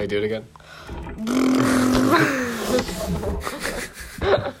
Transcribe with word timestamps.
Can 0.00 0.04
I 0.04 0.06
do 0.06 0.18
it 0.18 0.24
again? 0.24 0.46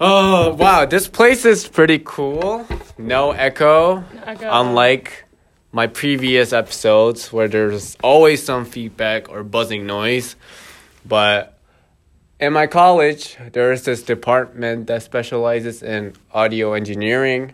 oh 0.00 0.54
wow, 0.54 0.86
this 0.86 1.06
place 1.06 1.44
is 1.44 1.68
pretty 1.68 2.00
cool. 2.02 2.66
No 2.96 3.32
echo, 3.32 4.02
Echo. 4.24 4.48
unlike 4.50 5.26
my 5.70 5.86
previous 5.86 6.54
episodes 6.54 7.30
where 7.30 7.46
there's 7.46 7.98
always 8.02 8.42
some 8.42 8.64
feedback 8.64 9.28
or 9.28 9.44
buzzing 9.44 9.86
noise. 9.86 10.34
But 11.04 11.58
in 12.40 12.54
my 12.54 12.66
college, 12.66 13.36
there 13.52 13.70
is 13.70 13.82
this 13.84 14.02
department 14.02 14.86
that 14.86 15.02
specializes 15.02 15.82
in 15.82 16.14
audio 16.32 16.72
engineering, 16.72 17.52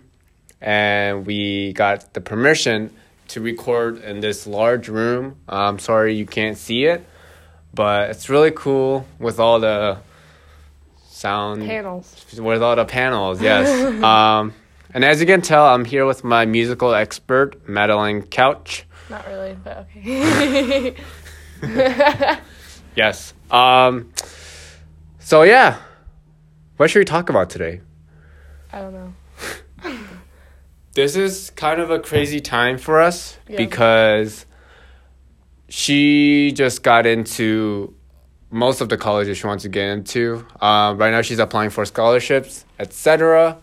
and 0.61 1.27
we 1.27 1.73
got 1.73 2.15
the 2.15 2.21
permission 2.21 2.93
to 3.31 3.41
record 3.41 4.03
in 4.03 4.21
this 4.21 4.47
large 4.47 4.89
room. 4.89 5.37
I'm 5.49 5.79
sorry 5.79 6.15
you 6.15 6.27
can't 6.27 6.57
see 6.57 6.85
it, 6.85 7.05
but 7.75 8.11
it's 8.11 8.29
really 8.29 8.51
cool 8.51 9.07
with 9.19 9.41
all 9.41 9.61
the 9.61 9.99
sound 11.09 11.65
Panels. 11.67 12.25
with 12.39 12.63
all 12.63 12.77
the 12.77 12.85
panels. 12.85 13.41
Yes. 13.43 13.69
um, 14.05 14.55
and 14.93 15.05
as 15.05 15.21
you 15.21 15.27
can 15.27 15.43
tell, 15.43 15.67
I'm 15.67 15.85
here 15.85 16.07
with 16.07 16.25
my 16.25 16.47
musical 16.47 16.95
expert, 16.95 17.69
Madeline 17.69 18.23
Couch. 18.23 18.87
Not 19.09 19.27
really, 19.27 19.57
but 19.63 19.87
okay. 19.97 20.97
Yes. 22.97 23.35
Um, 23.51 24.13
so 25.19 25.43
yeah, 25.43 25.79
what 26.77 26.91
should 26.91 26.99
we 26.99 27.05
talk 27.05 27.31
about 27.31 27.51
today? 27.51 27.81
I 28.73 28.81
don't 28.81 28.93
know. 28.93 29.15
This 30.95 31.15
is 31.17 31.51
kind 31.51 31.81
of 31.81 31.91
a 31.91 31.99
crazy 32.01 32.41
time 32.41 32.77
for 32.79 33.01
us 33.01 33.39
Yeah. 33.49 33.57
because 33.57 34.45
she 35.69 36.53
just 36.53 36.83
got 36.83 37.07
into 37.07 37.95
most 38.51 38.81
of 38.81 38.89
the 38.89 38.97
colleges 38.97 39.39
she 39.39 39.47
wants 39.47 39.63
to 39.63 39.69
get 39.69 39.85
into. 39.89 40.45
Um, 40.61 40.99
right 40.99 41.13
now, 41.13 41.23
she's 41.23 41.39
applying 41.39 41.71
for 41.71 41.85
scholarships, 41.85 42.65
etc. 42.79 43.59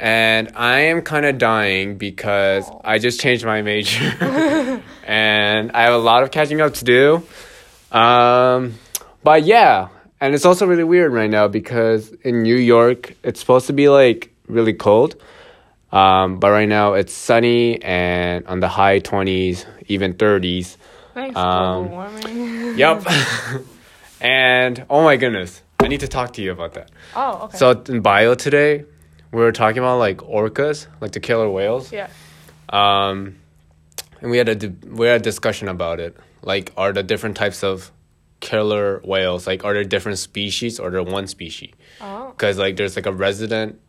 And 0.00 0.50
I 0.54 0.80
am 0.80 1.02
kind 1.02 1.26
of 1.26 1.36
dying 1.38 1.96
because 1.96 2.68
Aw. 2.68 2.80
I 2.84 2.98
just 2.98 3.20
changed 3.20 3.44
my 3.44 3.60
major, 3.62 4.02
and 5.06 5.70
I 5.72 5.82
have 5.82 5.94
a 5.94 5.98
lot 5.98 6.22
of 6.22 6.30
catching 6.30 6.60
up 6.62 6.74
to 6.74 6.84
do. 6.84 7.22
Um, 7.96 8.74
but 9.22 9.44
yeah, 9.44 9.88
and 10.20 10.34
it's 10.34 10.44
also 10.46 10.66
really 10.66 10.84
weird 10.84 11.12
right 11.12 11.28
now 11.30 11.48
because 11.48 12.10
in 12.22 12.42
New 12.42 12.56
York, 12.56 13.14
it's 13.22 13.38
supposed 13.40 13.66
to 13.68 13.72
be 13.74 13.88
like 13.88 14.30
really 14.48 14.72
cold. 14.74 15.16
Um, 15.94 16.38
but 16.40 16.50
right 16.50 16.68
now 16.68 16.94
it's 16.94 17.12
sunny 17.12 17.80
and 17.82 18.44
on 18.46 18.58
the 18.60 18.68
high 18.68 18.98
20s, 19.00 19.64
even 19.86 20.14
30s. 20.14 20.76
Thanks, 21.14 21.36
Um, 21.36 21.90
warming. 21.90 22.76
Yep. 22.82 23.06
and 24.20 24.84
oh 24.90 25.04
my 25.04 25.16
goodness, 25.16 25.62
I 25.80 25.88
need 25.88 26.00
to 26.00 26.08
talk 26.08 26.32
to 26.34 26.42
you 26.42 26.50
about 26.52 26.74
that. 26.74 26.90
oh, 27.14 27.42
okay. 27.44 27.56
So 27.58 27.70
in 27.88 28.00
bio 28.00 28.34
today, 28.34 28.84
we 29.32 29.40
were 29.40 29.52
talking 29.52 29.78
about 29.78 29.98
like 29.98 30.18
orcas, 30.18 30.86
like 31.00 31.12
the 31.12 31.20
killer 31.20 31.48
whales. 31.48 31.92
yeah. 31.92 32.08
Um, 32.70 33.36
and 34.20 34.30
we 34.30 34.38
had 34.38 34.48
a 34.48 34.54
di- 34.56 34.88
we 34.88 35.06
had 35.06 35.20
a 35.20 35.24
discussion 35.24 35.68
about 35.68 36.00
it. 36.00 36.16
Like, 36.42 36.72
are 36.76 36.92
the 36.92 37.02
different 37.02 37.36
types 37.36 37.62
of 37.62 37.90
killer 38.40 39.00
whales 39.04 39.46
like 39.46 39.64
are 39.64 39.72
there 39.72 39.84
different 39.84 40.18
species 40.18 40.78
or 40.80 40.90
there 40.90 41.02
one 41.02 41.26
species? 41.26 41.72
Oh. 42.00 42.30
Because 42.30 42.58
like 42.58 42.76
there's 42.76 42.96
like 42.96 43.06
a 43.06 43.12
resident 43.12 43.80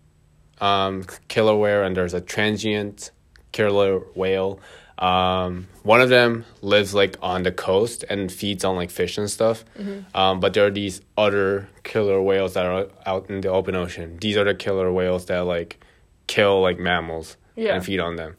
um, 0.62 1.06
killer 1.28 1.56
whale 1.56 1.84
and 1.84 1.96
there's 1.96 2.14
a 2.14 2.22
transient 2.22 3.12
killer 3.52 4.00
whale. 4.16 4.60
Um, 4.98 5.68
one 5.84 6.00
of 6.02 6.08
them 6.10 6.46
lives 6.62 6.94
like 6.94 7.18
on 7.22 7.44
the 7.44 7.52
coast 7.52 8.06
and 8.10 8.32
feeds 8.32 8.64
on 8.64 8.76
like 8.78 8.90
fish 8.90 9.18
and 9.18 9.30
stuff. 9.30 9.66
Um, 10.14 10.40
but 10.40 10.54
there 10.54 10.66
are 10.66 10.72
these 10.72 11.02
other 11.18 11.68
killer 11.84 12.22
whales 12.22 12.54
that 12.54 12.66
are 12.66 12.88
out 13.06 13.30
in 13.30 13.42
the 13.42 13.50
open 13.50 13.76
ocean. 13.76 14.18
These 14.22 14.38
are 14.38 14.46
the 14.46 14.56
killer 14.56 14.92
whales 14.92 15.26
that 15.26 15.40
like 15.40 15.84
kill 16.28 16.62
like 16.62 16.80
mammals 16.80 17.36
Yeah. 17.58 17.76
and 17.76 17.84
feed 17.86 18.00
on 18.00 18.16
them. 18.16 18.38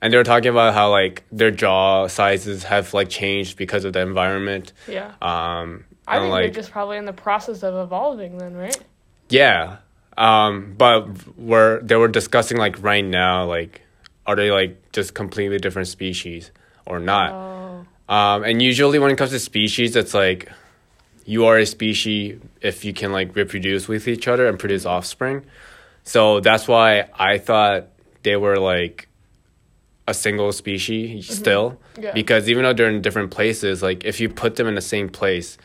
And 0.00 0.12
they 0.12 0.16
were 0.16 0.22
talking 0.24 0.50
about 0.50 0.74
how 0.74 0.90
like 0.92 1.24
their 1.32 1.50
jaw 1.50 2.06
sizes 2.06 2.62
have 2.62 2.94
like 2.94 3.08
changed 3.08 3.56
because 3.58 3.84
of 3.84 3.92
the 3.92 4.00
environment. 4.00 4.72
Yeah. 4.86 5.08
Um, 5.20 5.84
I 6.06 6.16
and, 6.18 6.22
think 6.24 6.30
like 6.30 6.42
they're 6.52 6.62
just 6.62 6.70
probably 6.70 6.96
in 6.98 7.06
the 7.06 7.12
process 7.12 7.64
of 7.64 7.74
evolving 7.74 8.38
then, 8.38 8.54
right? 8.56 8.78
yeah. 9.28 9.78
Um, 10.18 10.74
but 10.76 11.38
we're 11.38 11.80
they 11.80 11.94
were 11.94 12.08
discussing 12.08 12.58
like 12.58 12.82
right 12.82 13.04
now, 13.04 13.44
like 13.44 13.82
are 14.26 14.34
they 14.34 14.50
like 14.50 14.90
just 14.92 15.14
completely 15.14 15.58
different 15.58 15.88
species 15.88 16.50
or 16.86 16.98
not? 16.98 17.32
Oh. 17.32 17.86
Um, 18.14 18.42
and 18.42 18.60
usually 18.60 18.98
when 18.98 19.10
it 19.12 19.16
comes 19.16 19.30
to 19.30 19.38
species, 19.38 19.94
it's 19.94 20.14
like 20.14 20.50
you 21.24 21.46
are 21.46 21.58
a 21.58 21.64
species 21.66 22.40
if 22.60 22.84
you 22.84 22.92
can 22.92 23.12
like 23.12 23.36
reproduce 23.36 23.86
with 23.86 24.08
each 24.08 24.26
other 24.26 24.48
and 24.48 24.58
produce 24.58 24.84
offspring. 24.84 25.44
So 26.02 26.40
that's 26.40 26.66
why 26.66 27.10
I 27.18 27.38
thought 27.38 27.86
they 28.24 28.36
were 28.36 28.58
like 28.58 29.08
a 30.08 30.14
single 30.14 30.50
species 30.52 31.32
still. 31.32 31.78
Yeah. 32.00 32.12
Because 32.12 32.48
even 32.48 32.64
though 32.64 32.72
they're 32.72 32.88
in 32.88 33.02
different 33.02 33.30
places, 33.30 33.82
like 33.82 34.04
if 34.04 34.18
you 34.18 34.28
put 34.28 34.56
them 34.56 34.66
in 34.66 34.74
the 34.74 34.80
same 34.80 35.08
place, 35.10 35.58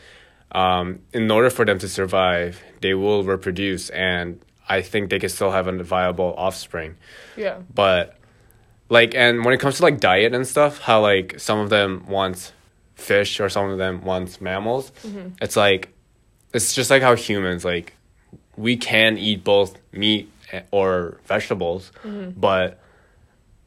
um, 0.52 1.00
in 1.12 1.30
order 1.30 1.50
for 1.50 1.64
them 1.64 1.78
to 1.80 1.88
survive, 1.88 2.62
they 2.80 2.94
will 2.94 3.24
reproduce 3.24 3.90
and 3.90 4.40
I 4.68 4.82
think 4.82 5.10
they 5.10 5.18
can 5.18 5.28
still 5.28 5.50
have 5.50 5.66
a 5.68 5.82
viable 5.82 6.34
offspring. 6.36 6.96
Yeah. 7.36 7.58
but 7.74 8.16
like 8.90 9.14
and 9.14 9.44
when 9.44 9.54
it 9.54 9.60
comes 9.60 9.76
to 9.78 9.82
like 9.82 9.98
diet 9.98 10.34
and 10.34 10.46
stuff 10.46 10.78
how 10.78 11.00
like 11.00 11.40
some 11.40 11.58
of 11.58 11.70
them 11.70 12.04
want 12.06 12.52
fish 12.94 13.40
or 13.40 13.48
some 13.48 13.70
of 13.70 13.78
them 13.78 14.04
want 14.04 14.40
mammals 14.40 14.92
it's 15.40 15.56
like 15.56 15.88
it's 16.52 16.74
just 16.74 16.90
like 16.90 17.02
how 17.02 17.16
humans 17.16 17.64
like 17.64 17.94
we 18.56 18.76
can 18.76 19.16
eat 19.18 19.42
both 19.42 19.76
meat 19.92 20.30
or 20.70 21.18
vegetables 21.24 21.90
but 22.36 22.78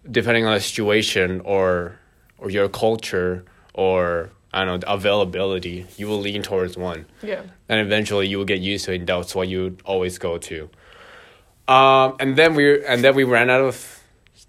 depending 0.10 0.46
on 0.46 0.54
the 0.54 0.62
situation 0.62 1.42
or 1.42 1.98
or 2.38 2.50
your 2.52 2.70
culture 2.70 3.44
or 3.74 4.30
I 4.58 4.66
don't 4.66 4.82
know 4.84 4.94
availability 4.94 5.86
you 6.00 6.08
will 6.10 6.20
lean 6.28 6.42
towards 6.42 6.76
one 6.78 7.06
Yeah. 7.22 7.42
and 7.70 7.80
eventually 7.88 8.28
you 8.28 8.38
will 8.40 8.50
get 8.54 8.60
used 8.60 8.86
to 8.86 8.92
it 8.94 9.00
and 9.02 9.08
that's 9.08 9.34
what 9.36 9.48
you 9.48 9.78
always 9.86 10.18
go 10.18 10.38
to 10.50 10.70
um 11.68 12.16
and 12.20 12.36
then 12.40 12.56
we 12.56 12.84
and 12.86 13.04
then 13.04 13.14
we 13.16 13.24
ran 13.24 13.50
out 13.50 13.62
of 13.62 13.76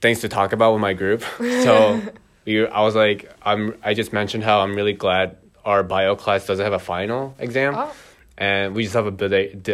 things 0.00 0.20
to 0.20 0.28
talk 0.28 0.52
about 0.52 0.72
with 0.72 0.80
my 0.80 0.92
group 0.92 1.22
so 1.38 2.00
we 2.44 2.66
i 2.66 2.80
was 2.82 2.94
like 2.94 3.30
i'm 3.42 3.74
i 3.84 3.94
just 3.94 4.12
mentioned 4.12 4.44
how 4.44 4.60
i'm 4.60 4.74
really 4.74 4.92
glad 4.92 5.36
our 5.64 5.82
bio 5.82 6.14
class 6.16 6.46
doesn't 6.46 6.64
have 6.64 6.72
a 6.72 6.78
final 6.78 7.34
exam 7.38 7.74
Oh. 7.76 7.92
and 8.36 8.74
we 8.74 8.84
just 8.84 8.94
have 8.94 9.06
a 9.06 9.10
debate 9.10 9.68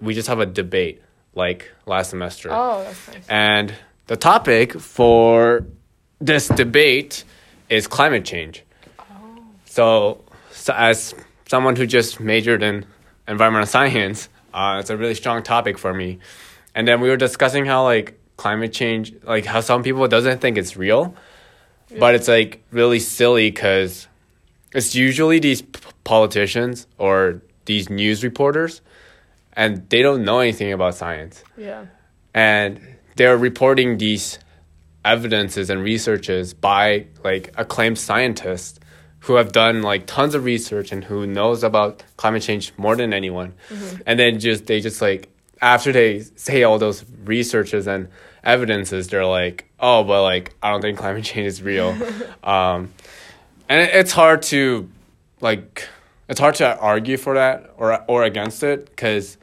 we 0.00 0.14
just 0.14 0.28
have 0.28 0.40
a 0.40 0.46
debate 0.46 1.02
like 1.34 1.70
last 1.86 2.10
semester 2.10 2.48
Oh, 2.52 2.82
that's 2.84 3.08
nice. 3.08 3.26
and 3.28 3.74
the 4.08 4.16
topic 4.16 4.78
for 4.78 5.64
this 6.20 6.48
debate 6.48 7.24
is 7.68 7.86
climate 7.86 8.24
change. 8.24 8.64
So, 9.70 10.24
so 10.50 10.74
as 10.76 11.14
someone 11.48 11.76
who 11.76 11.86
just 11.86 12.18
majored 12.18 12.60
in 12.62 12.84
environmental 13.28 13.68
science, 13.68 14.28
uh, 14.52 14.78
it's 14.80 14.90
a 14.90 14.96
really 14.96 15.14
strong 15.14 15.44
topic 15.44 15.78
for 15.78 15.94
me. 15.94 16.18
And 16.74 16.88
then 16.88 17.00
we 17.00 17.08
were 17.08 17.16
discussing 17.16 17.66
how 17.66 17.84
like 17.84 18.18
climate 18.36 18.72
change, 18.72 19.12
like 19.22 19.44
how 19.44 19.60
some 19.60 19.84
people 19.84 20.08
doesn't 20.08 20.40
think 20.40 20.58
it's 20.58 20.76
real, 20.76 21.14
but 22.00 22.16
it's 22.16 22.26
like 22.26 22.64
really 22.72 22.98
silly 22.98 23.48
because 23.48 24.08
it's 24.74 24.96
usually 24.96 25.38
these 25.38 25.62
p- 25.62 25.80
politicians 26.02 26.88
or 26.98 27.40
these 27.66 27.88
news 27.88 28.24
reporters, 28.24 28.80
and 29.52 29.88
they 29.88 30.02
don't 30.02 30.24
know 30.24 30.40
anything 30.40 30.72
about 30.72 30.96
science 30.96 31.44
Yeah. 31.56 31.86
and 32.34 32.80
they're 33.14 33.36
reporting 33.38 33.98
these 33.98 34.38
evidences 35.04 35.70
and 35.70 35.82
researches 35.84 36.54
by 36.54 37.06
like 37.22 37.52
acclaimed 37.56 37.98
scientists 37.98 38.80
who 39.20 39.34
have 39.34 39.52
done 39.52 39.82
like 39.82 40.06
tons 40.06 40.34
of 40.34 40.44
research 40.44 40.92
and 40.92 41.04
who 41.04 41.26
knows 41.26 41.62
about 41.62 42.02
climate 42.16 42.42
change 42.42 42.72
more 42.76 42.96
than 42.96 43.12
anyone. 43.12 43.54
And 44.06 44.18
then 44.18 44.40
just 44.40 44.66
they 44.66 44.80
just 44.80 45.02
like 45.02 45.28
after 45.60 45.92
they 45.92 46.20
say 46.36 46.62
all 46.62 46.78
those 46.78 47.04
researches 47.24 47.86
and 47.86 48.08
evidences 48.42 49.08
they're 49.08 49.26
like 49.26 49.66
oh 49.80 50.02
but 50.02 50.22
like 50.22 50.54
i 50.62 50.70
don't 50.70 50.80
think 50.80 50.96
climate 50.96 51.24
change 51.30 51.46
is 51.46 51.62
real. 51.62 51.96
Um 52.44 52.92
and 53.68 53.82
it, 53.82 53.94
it's 53.94 54.12
hard 54.12 54.42
to 54.42 54.88
like 55.40 55.86
it's 56.28 56.40
hard 56.40 56.54
to 56.56 56.78
argue 56.78 57.18
for 57.18 57.34
that 57.34 57.74
or 57.76 58.02
or 58.08 58.22
against 58.24 58.62
it 58.62 58.86
because 58.86 59.36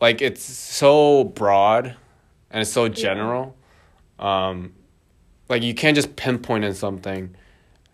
like 0.00 0.22
it's 0.22 0.42
so 0.42 1.24
broad 1.24 1.94
and 2.50 2.62
it's 2.62 2.72
so 2.72 2.88
general. 2.88 3.54
Um 4.18 4.72
like 5.50 5.62
you 5.62 5.74
can't 5.74 5.94
just 5.94 6.16
pinpoint 6.16 6.64
in 6.64 6.74
something 6.74 7.36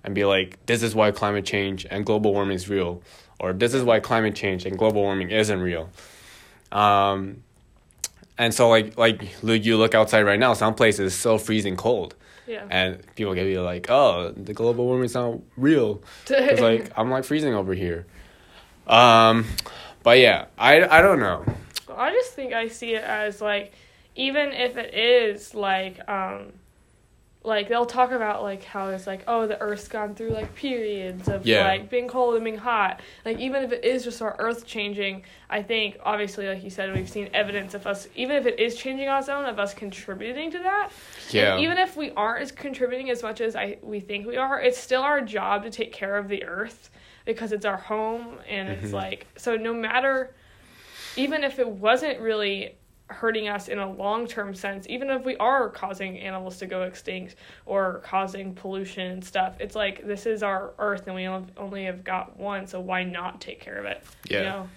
and 0.05 0.15
be 0.15 0.25
like 0.25 0.65
this 0.67 0.83
is 0.83 0.95
why 0.95 1.11
climate 1.11 1.45
change 1.45 1.87
and 1.91 2.05
global 2.07 2.33
warming 2.33 2.55
is 2.57 2.69
real 2.69 3.03
or 3.41 3.53
this 3.53 3.75
is 3.75 3.83
why 3.83 4.01
climate 4.01 4.35
change 4.35 4.65
and 4.67 4.79
global 4.79 5.03
warming 5.03 5.31
isn't 5.31 5.61
real 5.61 5.91
um 6.73 7.43
and 8.37 8.53
so 8.55 8.69
like 8.69 8.97
like 8.99 9.23
you 9.43 9.77
look 9.77 9.95
outside 9.95 10.23
right 10.23 10.39
now 10.39 10.53
some 10.55 10.75
places 10.75 11.13
it's 11.13 11.21
so 11.21 11.39
freezing 11.39 11.77
cold 11.77 12.15
Yeah. 12.47 12.65
and 12.71 13.03
people 13.17 13.35
can 13.35 13.45
be 13.45 13.59
like, 13.59 13.91
"Oh, 13.91 14.33
the 14.37 14.55
global 14.55 14.87
warming's 14.87 15.15
not 15.15 15.39
real." 15.57 16.01
It's 16.31 16.61
like 16.63 16.91
I'm 16.97 17.11
like 17.11 17.25
freezing 17.25 17.53
over 17.55 17.75
here. 17.75 18.07
Um, 18.87 19.45
but 20.03 20.19
yeah, 20.19 20.47
I 20.57 20.81
I 20.99 21.03
don't 21.03 21.21
know. 21.21 21.45
I 21.95 22.11
just 22.13 22.33
think 22.33 22.53
I 22.55 22.69
see 22.69 22.95
it 22.95 23.03
as 23.05 23.41
like, 23.43 23.73
even 24.15 24.53
if 24.53 24.77
it 24.79 24.95
is 24.95 25.55
like, 25.55 25.99
um, 26.09 26.53
like 27.45 27.69
they'll 27.69 27.87
talk 27.87 28.11
about 28.11 28.43
like 28.43 28.65
how 28.65 28.89
it's 28.89 29.07
like, 29.07 29.23
oh, 29.29 29.47
the 29.47 29.59
Earth's 29.61 29.87
gone 29.89 30.15
through 30.15 30.31
like 30.31 30.55
periods 30.55 31.29
of 31.29 31.47
Yeah. 31.47 31.65
like 31.67 31.89
being 31.89 32.09
cold 32.09 32.35
and 32.35 32.45
being 32.45 32.59
hot. 32.59 33.01
Like 33.25 33.39
even 33.39 33.63
if 33.63 33.73
it 33.73 33.85
is 33.85 34.05
just 34.05 34.21
our 34.21 34.35
Earth 34.39 34.67
changing, 34.67 35.23
I 35.49 35.63
think 35.63 35.99
obviously, 36.05 36.49
like 36.49 36.63
you 36.65 36.71
said, 36.71 36.95
we've 36.95 37.09
seen 37.09 37.31
evidence 37.33 37.75
of 37.75 37.87
us. 37.87 38.09
Even 38.17 38.37
if 38.37 38.47
it 38.47 38.59
is 38.59 38.75
changing 38.77 39.09
on 39.09 39.21
its 39.21 39.29
own, 39.29 39.45
of 39.45 39.59
us 39.59 39.73
contributing 39.73 40.51
to 40.51 40.59
that. 40.59 40.91
Yeah, 41.31 41.55
And 41.55 41.63
even 41.63 41.79
if 41.79 41.97
we 41.97 42.11
aren't 42.11 42.43
as 42.43 42.51
contributing 42.53 43.09
as 43.11 43.23
much 43.23 43.41
as 43.41 43.55
I 43.55 43.79
we 43.83 44.01
think 44.01 44.27
we 44.27 44.37
are, 44.37 44.61
it's 44.61 44.79
still 44.79 45.03
our 45.03 45.21
job 45.21 45.63
to 45.63 45.71
take 45.71 45.93
care 45.93 46.17
of 46.17 46.29
the 46.29 46.45
earth 46.45 46.91
because 47.25 47.53
it's 47.53 47.65
our 47.65 47.77
home 47.77 48.39
and 48.49 48.69
it's 48.69 48.89
Mhm. 48.91 48.95
like 48.95 49.27
so 49.37 49.55
no 49.57 49.73
matter 49.73 50.35
even 51.17 51.45
if 51.45 51.59
it 51.59 51.69
wasn't 51.69 52.19
really 52.21 52.75
hurting 53.09 53.49
us 53.49 53.69
in 53.69 53.79
a 53.79 53.91
long-term 53.91 54.55
sense, 54.55 54.87
even 54.89 55.11
if 55.11 55.25
we 55.25 55.37
are 55.37 55.69
causing 55.71 56.19
animals 56.19 56.59
to 56.59 56.67
go 56.67 56.83
extinct 56.83 57.37
or 57.67 58.01
causing 58.05 58.55
pollution 58.55 59.11
and 59.11 59.25
stuff, 59.25 59.57
it's 59.61 59.75
like 59.75 60.07
this 60.07 60.27
is 60.27 60.43
our 60.43 60.73
earth 60.79 61.07
and 61.07 61.17
we 61.17 61.27
only 61.27 61.85
have 61.85 62.05
got 62.05 62.39
one, 62.39 62.67
so 62.67 62.81
why 62.81 63.05
not 63.05 63.41
take 63.41 63.61
care 63.61 63.79
of 63.79 63.85
it? 63.87 64.03
yeah. 64.29 64.39
You 64.39 64.45
know? 64.45 64.69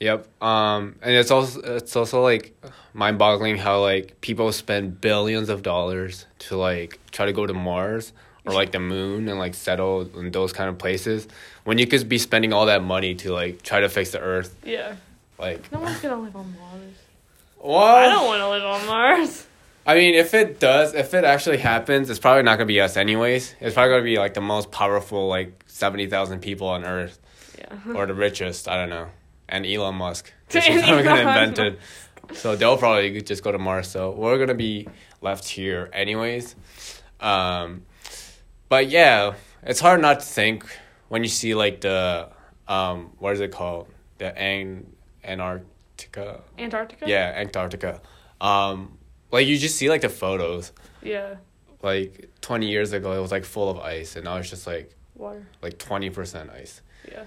Yep. 0.00 0.42
Um, 0.42 0.96
and 1.00 1.14
it's 1.14 1.30
also 1.30 1.60
it's 1.60 1.94
also 1.94 2.22
like 2.22 2.60
mind-boggling 2.92 3.56
how 3.56 3.80
like 3.82 4.20
people 4.20 4.50
spend 4.50 5.00
billions 5.00 5.48
of 5.48 5.62
dollars 5.62 6.26
to 6.40 6.56
like 6.56 6.98
try 7.12 7.26
to 7.26 7.32
go 7.32 7.46
to 7.46 7.54
Mars 7.54 8.12
or 8.44 8.52
like 8.52 8.72
the 8.72 8.80
moon 8.80 9.28
and 9.28 9.38
like 9.38 9.54
settle 9.54 10.10
in 10.18 10.32
those 10.32 10.52
kind 10.52 10.68
of 10.68 10.76
places 10.76 11.28
when 11.62 11.78
you 11.78 11.86
could 11.86 12.08
be 12.08 12.18
spending 12.18 12.52
all 12.52 12.66
that 12.66 12.82
money 12.82 13.14
to 13.14 13.32
like 13.32 13.62
try 13.62 13.78
to 13.78 13.88
fix 13.88 14.10
the 14.10 14.18
Earth. 14.18 14.56
Yeah. 14.64 14.96
Like, 15.38 15.70
No 15.70 15.78
one's 15.78 16.00
gonna 16.02 16.20
live 16.20 16.34
on 16.34 16.52
Mars. 16.58 16.91
Well, 17.62 17.76
I 17.84 18.08
don't 18.08 18.26
want 18.26 18.40
to 18.40 18.48
live 18.50 18.64
on 18.64 18.86
Mars. 18.86 19.46
I 19.86 19.94
mean, 19.96 20.14
if 20.14 20.32
it 20.34 20.60
does, 20.60 20.94
if 20.94 21.12
it 21.12 21.24
actually 21.24 21.58
happens, 21.58 22.08
it's 22.08 22.20
probably 22.20 22.42
not 22.44 22.56
gonna 22.56 22.66
be 22.66 22.80
us 22.80 22.96
anyways. 22.96 23.54
It's 23.60 23.74
probably 23.74 23.90
gonna 23.94 24.04
be 24.04 24.16
like 24.18 24.34
the 24.34 24.40
most 24.40 24.70
powerful 24.70 25.26
like 25.28 25.64
seventy 25.66 26.06
thousand 26.06 26.40
people 26.40 26.68
on 26.68 26.84
Earth 26.84 27.18
Yeah. 27.58 27.94
or 27.94 28.06
the 28.06 28.14
richest. 28.14 28.68
I 28.68 28.76
don't 28.76 28.90
know. 28.90 29.08
And 29.48 29.66
Elon 29.66 29.96
Musk. 29.96 30.32
He's 30.52 30.64
probably 30.82 31.02
gonna 31.02 31.20
invent 31.22 31.58
it. 31.58 31.78
So 32.34 32.54
they'll 32.54 32.76
probably 32.78 33.20
just 33.22 33.42
go 33.42 33.50
to 33.50 33.58
Mars. 33.58 33.88
So 33.88 34.12
we're 34.12 34.38
gonna 34.38 34.54
be 34.54 34.86
left 35.20 35.48
here 35.48 35.90
anyways. 35.92 36.54
Um, 37.20 37.82
but 38.68 38.88
yeah, 38.88 39.34
it's 39.64 39.80
hard 39.80 40.00
not 40.00 40.20
to 40.20 40.26
think 40.26 40.64
when 41.08 41.24
you 41.24 41.28
see 41.28 41.54
like 41.56 41.80
the 41.80 42.28
um, 42.68 43.10
what 43.18 43.32
is 43.34 43.40
it 43.40 43.50
called? 43.50 43.88
The 44.18 44.36
An- 44.38 44.86
Antarctica. 46.06 46.42
Antarctica? 46.58 47.08
Yeah, 47.08 47.32
Antarctica. 47.36 48.00
Um, 48.40 48.98
like 49.30 49.46
you 49.46 49.56
just 49.58 49.76
see 49.76 49.88
like 49.88 50.00
the 50.02 50.08
photos. 50.08 50.72
Yeah. 51.02 51.36
Like 51.82 52.28
twenty 52.40 52.68
years 52.68 52.92
ago, 52.92 53.12
it 53.12 53.20
was 53.20 53.30
like 53.32 53.44
full 53.44 53.70
of 53.70 53.78
ice, 53.78 54.16
and 54.16 54.24
now 54.24 54.36
it's 54.36 54.50
just 54.50 54.66
like 54.66 54.94
Water. 55.16 55.46
like 55.62 55.78
twenty 55.78 56.10
percent 56.10 56.50
ice. 56.50 56.80
Yeah. 57.08 57.24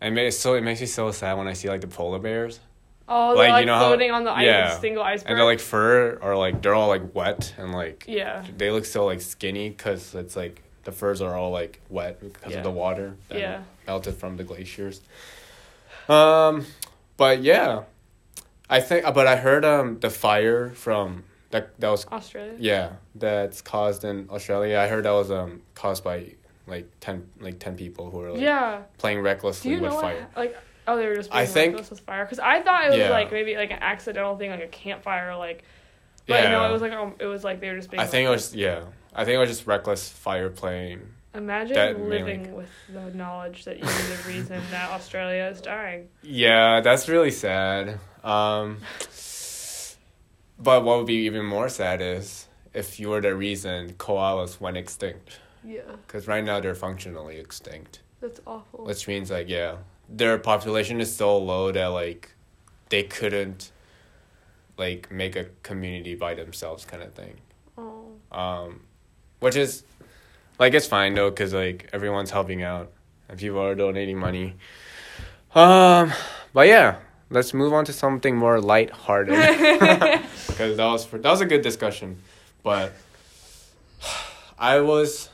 And 0.00 0.12
it 0.12 0.22
makes 0.22 0.36
so 0.38 0.54
it 0.54 0.62
makes 0.62 0.80
me 0.80 0.86
so 0.86 1.10
sad 1.10 1.34
when 1.38 1.48
I 1.48 1.54
see 1.54 1.68
like 1.68 1.80
the 1.80 1.86
polar 1.88 2.18
bears 2.18 2.60
Oh, 3.08 3.28
Like, 3.28 3.36
they're 3.36 3.46
you 3.46 3.52
like 3.52 3.66
know 3.66 3.74
how- 3.78 3.86
floating 3.88 4.10
on 4.10 4.24
the 4.24 4.30
ice, 4.32 4.44
yeah. 4.44 4.78
single 4.80 5.02
iceberg. 5.02 5.30
and 5.30 5.38
they're 5.38 5.44
like 5.46 5.60
fur 5.60 6.18
or 6.20 6.36
like 6.36 6.60
they're 6.60 6.74
all 6.74 6.88
like 6.88 7.14
wet 7.14 7.54
and 7.56 7.72
like 7.72 8.04
yeah, 8.08 8.44
they 8.56 8.70
look 8.70 8.84
so 8.84 9.04
like 9.06 9.20
skinny 9.20 9.68
because 9.70 10.14
it's 10.14 10.34
like 10.36 10.62
the 10.84 10.92
furs 10.92 11.20
are 11.22 11.34
all 11.34 11.50
like 11.50 11.80
wet 11.88 12.20
because 12.20 12.52
Yeah. 12.52 12.58
of 12.58 12.64
the 12.64 12.70
water 12.70 13.14
that 13.28 13.38
Yeah. 13.38 13.62
melted 13.86 14.14
from 14.16 14.36
the 14.36 14.44
glaciers. 14.44 15.00
Um, 16.08 16.66
but 17.16 17.42
yeah, 17.42 17.82
I 18.68 18.80
think. 18.80 19.04
But 19.14 19.26
I 19.26 19.36
heard 19.36 19.64
um 19.64 19.98
the 20.00 20.10
fire 20.10 20.70
from 20.70 21.24
that 21.50 21.78
that 21.80 21.88
was 21.90 22.06
Australia. 22.06 22.54
yeah 22.58 22.92
that's 23.14 23.62
caused 23.62 24.04
in 24.04 24.28
Australia. 24.30 24.78
I 24.78 24.88
heard 24.88 25.04
that 25.04 25.12
was 25.12 25.30
um 25.30 25.62
caused 25.74 26.02
by 26.04 26.34
like 26.66 26.88
ten 27.00 27.28
like 27.40 27.58
ten 27.58 27.76
people 27.76 28.10
who 28.10 28.18
were 28.18 28.32
like 28.32 28.40
Yeah. 28.40 28.82
playing 28.98 29.20
recklessly 29.20 29.70
you 29.72 29.80
with 29.80 29.92
know 29.92 30.00
fire. 30.00 30.26
what? 30.34 30.36
Like, 30.36 30.56
oh, 30.88 30.96
they 30.96 31.06
were 31.06 31.14
just. 31.14 31.32
I 31.32 31.44
Being 31.44 31.54
think- 31.54 31.72
reckless 31.74 31.90
with 31.90 32.00
fire 32.00 32.24
because 32.24 32.40
I 32.40 32.60
thought 32.62 32.86
it 32.86 32.90
was 32.90 32.98
Yeah. 32.98 33.10
like 33.10 33.30
maybe 33.30 33.54
like 33.56 33.70
an 33.70 33.78
accidental 33.80 34.36
thing, 34.36 34.50
like 34.50 34.62
a 34.62 34.66
campfire, 34.68 35.36
like. 35.36 35.62
But 36.26 36.42
yeah, 36.42 36.50
no, 36.50 36.68
it 36.68 36.72
was 36.72 36.82
like 36.82 36.92
um, 36.92 37.14
it 37.20 37.26
was 37.26 37.44
like 37.44 37.60
they 37.60 37.68
were 37.70 37.76
just 37.76 37.88
being. 37.90 38.00
I 38.00 38.06
think 38.06 38.26
it 38.26 38.30
was 38.30 38.52
yeah. 38.52 38.82
I 39.14 39.24
think 39.24 39.36
it 39.36 39.38
was 39.38 39.48
just 39.48 39.66
reckless 39.68 40.08
fire 40.08 40.50
playing. 40.50 41.00
Imagine 41.36 41.74
that 41.74 42.00
living 42.00 42.42
mainly- 42.42 42.56
with 42.56 42.70
the 42.92 43.10
knowledge 43.16 43.64
that 43.64 43.78
you're 43.78 43.86
the 43.88 44.22
reason 44.26 44.60
that 44.70 44.90
Australia 44.90 45.44
is 45.52 45.60
dying. 45.60 46.08
Yeah, 46.22 46.80
that's 46.80 47.08
really 47.08 47.30
sad. 47.30 47.98
Um, 48.24 48.78
but 50.58 50.84
what 50.84 50.98
would 50.98 51.06
be 51.06 51.26
even 51.26 51.44
more 51.44 51.68
sad 51.68 52.00
is 52.00 52.46
if 52.72 52.98
you 52.98 53.10
were 53.10 53.20
the 53.20 53.34
reason 53.34 53.92
koalas 53.94 54.60
went 54.60 54.76
extinct. 54.76 55.40
Yeah, 55.64 55.82
Because 56.06 56.28
right 56.28 56.44
now 56.44 56.60
they're 56.60 56.74
functionally 56.76 57.38
extinct, 57.38 58.00
that's 58.20 58.40
awful. 58.46 58.84
which 58.84 59.08
means 59.08 59.30
like 59.32 59.48
yeah, 59.48 59.76
their 60.08 60.38
population 60.38 61.00
is 61.00 61.14
so 61.14 61.36
low 61.38 61.72
that 61.72 61.86
like 61.86 62.30
they 62.88 63.02
couldn't 63.02 63.72
like 64.78 65.10
make 65.10 65.34
a 65.34 65.46
community 65.64 66.14
by 66.14 66.34
themselves 66.34 66.84
kind 66.84 67.02
of 67.02 67.12
thing. 67.14 67.36
oh. 67.76 68.04
Um, 68.30 68.80
which 69.40 69.56
is 69.56 69.82
like 70.58 70.74
it's 70.74 70.86
fine 70.86 71.14
though 71.14 71.30
because 71.30 71.52
like 71.54 71.88
everyone's 71.92 72.30
helping 72.30 72.62
out 72.62 72.90
and 73.28 73.38
people 73.38 73.60
are 73.60 73.74
donating 73.74 74.18
money. 74.18 74.54
Um, 75.54 76.12
but 76.52 76.68
yeah, 76.68 76.96
let's 77.30 77.54
move 77.54 77.72
on 77.72 77.84
to 77.86 77.92
something 77.92 78.36
more 78.36 78.60
lighthearted 78.60 79.34
because 80.46 80.76
that 80.76 80.86
was 80.86 81.06
that 81.06 81.24
was 81.24 81.40
a 81.40 81.46
good 81.46 81.62
discussion. 81.62 82.20
But 82.62 82.92
I 84.58 84.80
was 84.80 85.28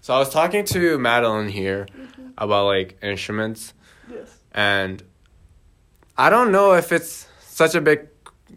so 0.00 0.14
I 0.14 0.18
was 0.18 0.30
talking 0.30 0.64
to 0.66 0.98
Madeline 0.98 1.48
here 1.48 1.86
about 2.38 2.66
like 2.66 2.98
instruments 3.02 3.74
Yes. 4.10 4.36
and 4.52 5.02
I 6.18 6.28
don't 6.28 6.50
know 6.52 6.74
if 6.74 6.92
it's 6.92 7.26
such 7.40 7.74
a 7.74 7.80
big 7.80 8.08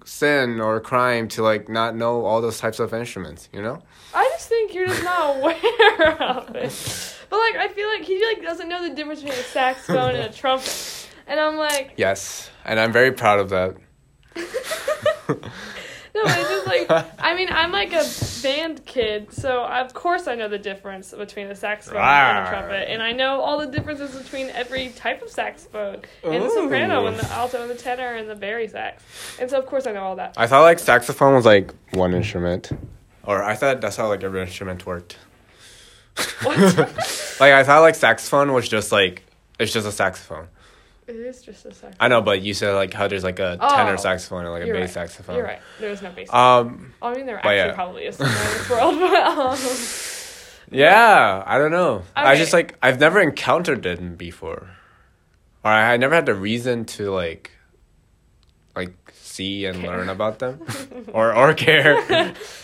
sin 0.06 0.60
or 0.60 0.80
crime 0.80 1.28
to 1.30 1.44
like 1.44 1.70
not 1.70 1.96
know 1.96 2.26
all 2.26 2.42
those 2.42 2.58
types 2.60 2.80
of 2.80 2.94
instruments, 2.94 3.48
you 3.54 3.62
know? 3.62 3.82
I 4.14 4.25
just 4.36 4.50
think 4.50 4.74
you're 4.74 4.88
just 4.88 5.04
not 5.04 5.36
aware 5.38 6.22
of 6.22 6.56
it. 6.56 7.16
But 7.30 7.38
like, 7.38 7.56
I 7.56 7.68
feel 7.70 7.88
like 7.90 8.04
he 8.04 8.24
like 8.26 8.42
doesn't 8.42 8.70
know 8.70 8.88
the 8.88 8.94
difference 8.94 9.22
between 9.22 9.40
a 9.40 9.44
saxophone 9.44 10.16
and 10.16 10.24
a 10.24 10.34
trumpet, 10.34 11.10
and 11.27 11.39
I'm 11.39 11.58
like, 11.58 11.94
Yes, 11.98 12.50
and 12.65 12.80
I'm 12.80 12.92
very 12.92 13.12
proud 13.12 13.39
of 13.39 13.50
that. 13.50 13.75
no, 14.38 16.22
it's 16.24 16.50
just 16.50 16.68
like, 16.68 17.08
I 17.20 17.36
mean, 17.36 17.48
I'm 17.50 17.72
like 17.72 17.94
a 17.94 18.06
band 18.44 18.86
kid, 18.86 19.34
so 19.34 19.63
of 19.63 19.94
course 19.94 20.27
I 20.27 20.36
know 20.36 20.50
the 20.50 20.60
difference 20.60 21.13
between 21.13 21.48
a 21.48 21.56
saxophone 21.56 22.01
and 22.01 22.48
a 22.48 22.50
trumpet, 22.50 22.92
and 22.92 23.01
I 23.01 23.13
know 23.13 23.39
all 23.39 23.60
the 23.60 23.68
differences 23.68 24.15
between 24.22 24.50
every 24.50 24.89
type 24.89 25.22
of 25.22 25.30
saxophone, 25.30 26.01
and 26.24 26.44
the 26.44 26.50
soprano, 26.50 27.06
and 27.08 27.18
the 27.18 27.27
alto, 27.32 27.62
and 27.62 27.72
the 27.72 27.75
tenor, 27.75 28.15
and 28.15 28.30
the 28.30 28.36
bari 28.36 28.68
sax, 28.68 29.04
and 29.39 29.50
so 29.50 29.58
of 29.58 29.65
course 29.65 29.88
I 29.88 29.94
know 29.94 30.04
all 30.04 30.18
that. 30.18 30.34
I 30.36 30.48
thought 30.48 30.63
like 30.63 30.80
saxophone 30.80 31.34
was 31.34 31.46
like 31.46 31.74
one 31.94 32.13
instrument, 32.13 32.72
or 33.25 33.44
I 33.44 33.55
thought 33.55 33.82
that's 33.82 33.96
how 33.96 34.08
like 34.08 34.24
every 34.24 34.41
instrument 34.41 34.86
worked. 34.86 35.17
What? 36.44 36.58
like 37.39 37.53
I 37.53 37.63
thought 37.63 37.82
like 37.82 37.96
saxophone 37.96 38.53
was 38.53 38.67
just 38.70 38.91
like 38.91 39.24
it's 39.60 39.74
just 39.74 39.88
a 39.88 39.91
saxophone. 39.91 40.48
It 41.08 41.15
is 41.15 41.44
just 41.44 41.65
a 41.65 41.72
saxophone. 41.72 41.96
I 42.00 42.08
know, 42.08 42.22
but 42.22 42.41
you 42.41 42.53
said 42.53 42.74
like 42.74 42.94
how 42.94 43.08
there's 43.08 43.24
like 43.24 43.39
a 43.39 43.58
Oh, 43.60 43.75
tenor 43.75 43.98
saxophone 43.98 44.46
and 44.46 44.53
like 44.53 44.63
a 44.63 44.65
bass 44.67 44.75
right. 44.75 44.89
saxophone. 44.89 45.36
You're 45.36 45.46
right. 45.46 45.60
There's 45.79 46.01
no 46.01 46.12
bass. 46.12 46.34
Um. 46.34 46.94
I 47.01 47.13
mean, 47.13 47.25
there 47.25 47.38
actually 47.38 47.55
yeah. 47.58 47.74
probably 47.74 48.05
is 48.05 48.20
in 48.20 48.25
this 48.25 48.70
world, 48.70 49.00
but 49.00 49.13
um, 49.13 49.58
Yeah, 50.72 51.44
I 51.46 51.58
don't 51.58 51.72
know. 51.72 52.03
I 52.15 52.36
just 52.36 52.53
like 52.53 52.75
I've 52.82 53.00
never 53.00 53.22
encountered 53.22 53.84
them 53.84 54.15
before, 54.15 54.70
or 55.63 55.72
I, 55.72 55.94
I 55.94 55.98
never 55.98 56.15
had 56.15 56.25
the 56.25 56.34
reason 56.34 56.86
to 56.86 57.12
like 57.12 57.51
see 59.36 59.65
and 59.65 59.84
learn 59.84 60.10
about 60.10 60.39
them, 60.39 60.62
or 61.13 61.36
or 61.36 61.54
care. 61.54 62.34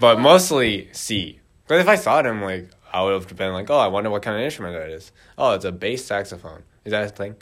but 0.00 0.18
mostly 0.20 0.88
see. 0.92 1.40
Because 1.66 1.80
if 1.82 1.88
I 1.88 1.94
saw 1.96 2.22
them, 2.22 2.42
like 2.42 2.70
I 2.92 3.02
would 3.02 3.12
have 3.14 3.36
been 3.36 3.52
like, 3.52 3.70
oh, 3.70 3.78
I 3.78 3.86
wonder 3.88 4.10
what 4.10 4.22
kind 4.22 4.36
of 4.36 4.42
instrument 4.42 4.76
that 4.76 4.90
is. 4.90 5.12
Oh, 5.38 5.52
it's 5.54 5.64
a 5.64 5.72
bass 5.72 6.04
saxophone. 6.04 6.62
Is 6.84 6.90
that 6.90 7.04
a 7.04 7.08
thing? 7.08 7.36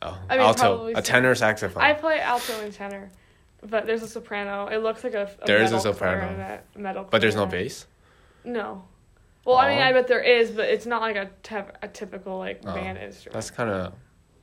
Oh, 0.00 0.18
I 0.28 0.36
mean, 0.36 0.46
alto, 0.46 0.86
a 0.86 1.02
tenor 1.02 1.34
saxophone. 1.34 1.82
I 1.82 1.92
play 1.92 2.18
alto 2.18 2.60
and 2.60 2.72
tenor, 2.72 3.10
but 3.62 3.86
there's 3.86 4.02
a 4.02 4.08
soprano. 4.08 4.66
It 4.66 4.78
looks 4.78 5.04
like 5.04 5.14
a, 5.14 5.30
a 5.40 5.46
There 5.46 5.62
is 5.62 5.72
a 5.72 5.78
soprano. 5.80 6.26
clarinet- 6.26 6.62
metal 6.76 7.06
but 7.08 7.20
there's 7.20 7.36
no 7.36 7.46
bass. 7.46 7.86
No. 8.44 8.84
Well, 9.44 9.56
I 9.56 9.68
mean, 9.70 9.78
Oh. 9.78 9.82
I 9.86 9.92
bet 9.92 10.06
there 10.08 10.20
is, 10.22 10.50
but 10.52 10.68
it's 10.68 10.86
not 10.86 11.00
like 11.02 11.16
a, 11.16 11.28
tep- 11.42 11.76
a 11.82 11.88
typical 11.88 12.38
like 12.38 12.62
Oh, 12.64 12.74
band 12.74 12.98
instrument. 12.98 13.34
That's 13.34 13.50
kind 13.50 13.70
of 13.70 13.92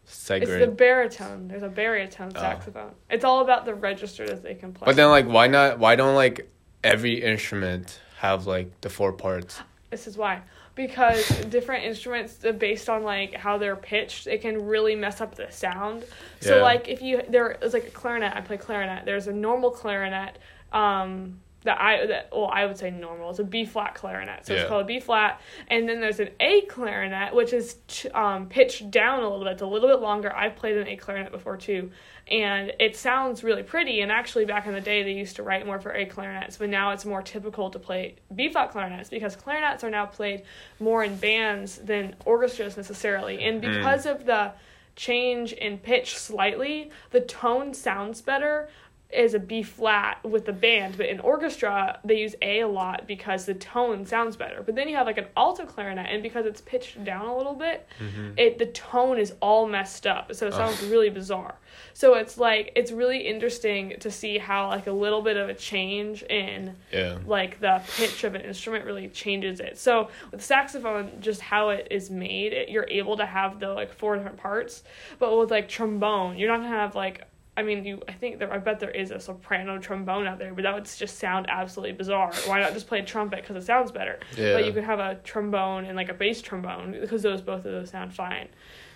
it's 0.10 0.28
the 0.28 0.68
baritone. 0.68 1.48
There's 1.48 1.64
a 1.64 1.70
baritone 1.70 2.32
Oh. 2.36 2.40
saxophone. 2.40 2.92
It's 3.10 3.24
all 3.24 3.42
about 3.42 3.66
the 3.66 3.76
register 3.76 4.26
that 4.28 4.44
they 4.44 4.56
can 4.56 4.74
play. 4.74 4.86
But 4.86 4.96
then, 4.96 5.10
like, 5.10 5.28
why 5.28 5.48
not? 5.48 5.80
Why 5.80 5.96
don't 5.96 6.16
like 6.16 6.50
every 6.84 7.22
instrument 7.24 8.00
have 8.18 8.48
like 8.48 8.82
the 8.82 8.90
four 8.90 9.14
parts? 9.14 9.62
This 9.90 10.08
is 10.08 10.18
why. 10.18 10.42
Because 10.76 11.28
different 11.50 11.84
instruments, 11.86 12.44
uh, 12.44 12.52
based 12.54 12.90
on 12.90 13.04
like 13.04 13.34
how 13.36 13.58
they're 13.58 13.76
pitched, 13.76 14.28
it 14.28 14.42
can 14.42 14.66
really 14.66 14.96
mess 14.96 15.22
up 15.22 15.36
the 15.36 15.52
sound. 15.52 16.04
So 16.42 16.58
Yeah. 16.58 16.62
like 16.64 16.88
if 16.88 17.02
you 17.02 17.22
there 17.30 17.58
is 17.62 17.74
like 17.74 17.88
a 17.88 17.92
clarinet, 17.92 18.36
I 18.36 18.42
play 18.42 18.58
clarinet. 18.58 19.06
There's 19.06 19.28
a 19.28 19.34
normal 19.34 19.72
clarinet. 19.72 20.38
Um, 20.72 21.40
that 21.64 21.80
I 21.82 22.06
that 22.06 22.30
well 22.32 22.50
I 22.52 22.66
would 22.66 22.78
say 22.78 22.90
normal. 22.90 23.30
It's 23.32 23.40
a 23.40 23.44
B 23.44 23.66
flat 23.66 23.94
clarinet, 23.96 24.46
so 24.46 24.54
Yeah. 24.54 24.62
it's 24.62 24.70
called 24.70 24.84
a 24.84 24.86
B 24.86 25.00
flat. 25.00 25.42
And 25.68 25.90
then 25.90 26.00
there's 26.00 26.20
an 26.20 26.30
A 26.40 26.62
clarinet, 26.62 27.34
which 27.36 27.52
is 27.54 27.78
ch- 27.88 28.06
um, 28.14 28.48
pitched 28.48 28.90
down 28.92 29.20
a 29.20 29.30
little 29.30 29.44
bit. 29.44 29.54
It's 29.54 29.62
a 29.62 29.66
little 29.68 29.90
bit 29.90 30.00
longer. 30.00 30.34
I've 30.36 30.56
played 30.56 30.78
an 30.78 30.88
A 30.88 30.96
clarinet 30.96 31.32
before 31.34 31.58
too, 31.58 31.92
and 32.30 32.72
it 32.80 32.96
sounds 32.96 33.44
really 33.44 33.64
pretty. 33.64 34.00
And 34.02 34.10
actually, 34.12 34.46
back 34.46 34.68
in 34.68 34.74
the 34.74 34.80
day, 34.82 35.04
they 35.04 35.12
used 35.14 35.36
to 35.36 35.44
write 35.44 35.66
more 35.66 35.80
for 35.80 35.92
A 35.94 36.06
clarinets, 36.06 36.56
but 36.58 36.70
now 36.70 36.92
it's 36.92 37.06
more 37.06 37.22
typical 37.22 37.70
to 37.72 37.80
play 37.80 38.16
B 38.34 38.50
flat 38.50 38.72
clarinets 38.72 39.10
because 39.10 39.36
clarinets 39.36 39.84
are 39.84 39.90
now 39.90 40.06
played 40.06 40.44
more 40.80 41.04
in 41.04 41.18
bands 41.18 41.78
than 41.78 42.16
orchestras 42.26 42.78
necessarily. 42.78 43.44
And 43.44 43.60
because 43.60 44.06
of 44.06 44.26
the 44.26 44.54
change 44.96 45.54
in 45.54 45.78
pitch 45.78 46.18
slightly, 46.18 46.92
the 47.12 47.22
tone 47.22 47.74
sounds 47.74 48.22
better 48.22 48.70
is 49.12 49.34
a 49.34 49.40
B 49.40 49.64
flat 49.64 50.24
with 50.24 50.46
the 50.46 50.54
band, 50.54 50.96
but 50.96 51.08
in 51.08 51.20
orchestra 51.20 52.00
they 52.04 52.20
use 52.20 52.36
A 52.44 52.62
a 52.62 52.68
lot 52.68 53.08
because 53.08 53.46
the 53.46 53.56
tone 53.56 54.06
sounds 54.06 54.36
better. 54.36 54.62
But 54.62 54.76
then 54.76 54.88
you 54.88 54.96
have 54.96 55.08
like 55.08 55.18
an 55.18 55.26
alto 55.36 55.66
clarinet, 55.66 56.08
and 56.10 56.22
because 56.22 56.46
it's 56.46 56.62
pitched 56.62 57.04
down 57.04 57.26
a 57.26 57.36
little 57.36 57.56
bit, 57.56 57.88
mm-hmm. 58.00 58.34
it 58.38 58.60
the 58.60 58.68
tone 58.68 59.18
is 59.18 59.34
all 59.42 59.68
messed 59.68 60.06
up, 60.06 60.36
so 60.36 60.48
it 60.48 60.54
sounds 60.54 60.82
really 60.84 61.10
bizarre. 61.10 61.56
So 61.94 62.16
it's 62.16 62.38
like 62.38 62.72
it's 62.76 62.92
really 62.92 63.20
interesting 63.20 63.96
to 64.00 64.12
see 64.12 64.38
how 64.38 64.68
like 64.68 64.86
a 64.86 64.92
little 64.92 65.22
bit 65.22 65.38
of 65.38 65.50
a 65.50 65.56
change 65.56 66.22
in 66.24 66.76
Yeah. 66.92 67.18
like 67.26 67.60
the 67.60 67.82
pitch 67.98 68.24
of 68.24 68.36
an 68.36 68.42
instrument 68.42 68.86
really 68.86 69.08
changes 69.10 69.60
it. 69.60 69.78
So 69.80 70.10
with 70.32 70.44
saxophone, 70.44 71.20
just 71.20 71.42
how 71.42 71.70
it 71.70 71.88
is 71.90 72.12
made, 72.12 72.54
it, 72.54 72.70
you're 72.70 72.88
able 72.90 73.18
to 73.18 73.26
have 73.26 73.60
the 73.60 73.70
like 73.70 73.92
four 73.92 74.16
different 74.16 74.38
parts. 74.38 74.84
But 75.18 75.36
with 75.38 75.50
like 75.50 75.68
trombone, 75.68 76.38
you're 76.38 76.50
not 76.50 76.58
gonna 76.58 76.70
have 76.70 76.96
like 76.96 77.24
I 77.60 77.64
mean, 77.64 77.84
you 77.84 78.02
I 78.08 78.14
think 78.14 78.40
there 78.40 78.52
I 78.54 78.58
bet 78.58 78.80
there 78.80 78.90
is 78.90 79.12
a 79.12 79.20
soprano 79.20 79.78
trombone 79.80 80.26
out 80.28 80.40
there, 80.40 80.54
but 80.54 80.64
that 80.64 80.74
would 80.74 80.86
just 80.86 81.18
sound 81.20 81.48
absolutely 81.50 81.92
bizarre. 81.98 82.32
Why 82.48 82.62
not 82.62 82.74
just 82.74 82.88
play 82.88 83.00
a 83.00 83.06
trumpet 83.06 83.42
because 83.42 83.58
it 83.62 83.66
sounds 83.66 83.92
better? 83.92 84.18
Yeah. 84.38 84.54
But 84.54 84.66
you 84.66 84.72
could 84.72 84.86
have 84.86 85.00
a 85.00 85.16
trombone 85.26 85.84
and 85.86 85.98
like 85.98 86.08
a 86.10 86.14
bass 86.14 86.42
trombone 86.42 86.96
because 87.02 87.22
those 87.22 87.42
both 87.42 87.66
of 87.66 87.72
those 87.74 87.90
sound 87.90 88.14
fine. 88.14 88.48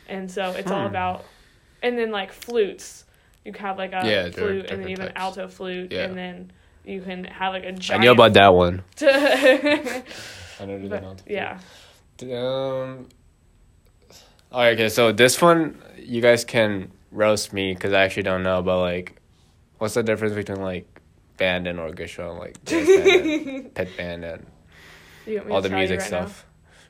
And 0.07 0.31
so 0.31 0.51
it's 0.51 0.71
all 0.71 0.79
Hmm. 0.81 0.95
about 0.95 1.25
and 1.81 1.97
then 1.97 2.11
like 2.11 2.31
flutes. 2.31 3.03
You 3.43 3.51
can 3.51 3.65
have 3.65 3.77
like 3.77 3.91
a 3.91 4.07
Yeah, 4.09 4.29
flute 4.31 4.71
and 4.71 4.79
then 4.79 4.87
different 4.87 4.89
you 4.89 4.97
have 5.01 5.09
an 5.09 5.17
alto 5.17 5.47
flute 5.49 5.91
Yeah. 5.91 6.05
and 6.05 6.17
then 6.17 6.51
you 6.85 7.01
can 7.01 7.25
have 7.25 7.51
like 7.53 7.63
a 7.65 7.67
I 7.67 7.71
giant 7.73 8.01
I 8.01 8.05
knew 8.05 8.11
about 8.11 8.33
that 8.35 8.53
one. 8.53 8.83
but, 8.97 9.09
I 10.61 10.65
know 10.65 11.15
yeah. 11.27 11.59
Um. 12.23 13.09
Alright, 14.53 14.75
okay, 14.75 14.87
so 14.87 15.11
this 15.11 15.41
one 15.41 15.81
you 15.97 16.21
guys 16.21 16.45
can 16.45 16.91
roast 17.13 17.53
me 17.53 17.73
because 17.73 17.93
I 17.93 18.03
actually 18.03 18.23
don't 18.23 18.43
know, 18.43 18.61
but 18.61 18.79
like, 18.79 19.15
what's 19.77 19.93
the 19.93 20.03
difference 20.03 20.33
between 20.33 20.61
like 20.61 20.87
band 21.37 21.67
and 21.67 21.79
orchestra, 21.79 22.29
and, 22.29 22.39
like 22.39 22.63
band 22.65 22.87
and 22.99 23.73
pit 23.75 23.89
band 23.97 24.25
and 24.25 24.45
You 25.25 25.39
all 25.49 25.61
the 25.61 25.69
music 25.69 25.99
right 26.01 26.11
now? 26.11 26.25
stuff? 26.25 26.45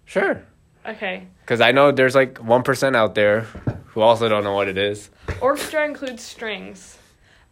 Sure, 0.06 0.44
Okay. 0.86 1.28
because 1.42 1.62
I 1.62 1.72
know 1.72 1.92
there's 1.92 2.16
like 2.16 2.38
one 2.40 2.64
percent 2.64 2.96
out 2.96 3.16
there 3.16 3.42
who 3.88 4.02
also 4.02 4.28
don't 4.28 4.44
know 4.44 4.54
what 4.54 4.68
it 4.68 4.78
is. 4.78 5.10
Orchestra 5.42 5.86
includes 5.86 6.24
strings. 6.24 6.98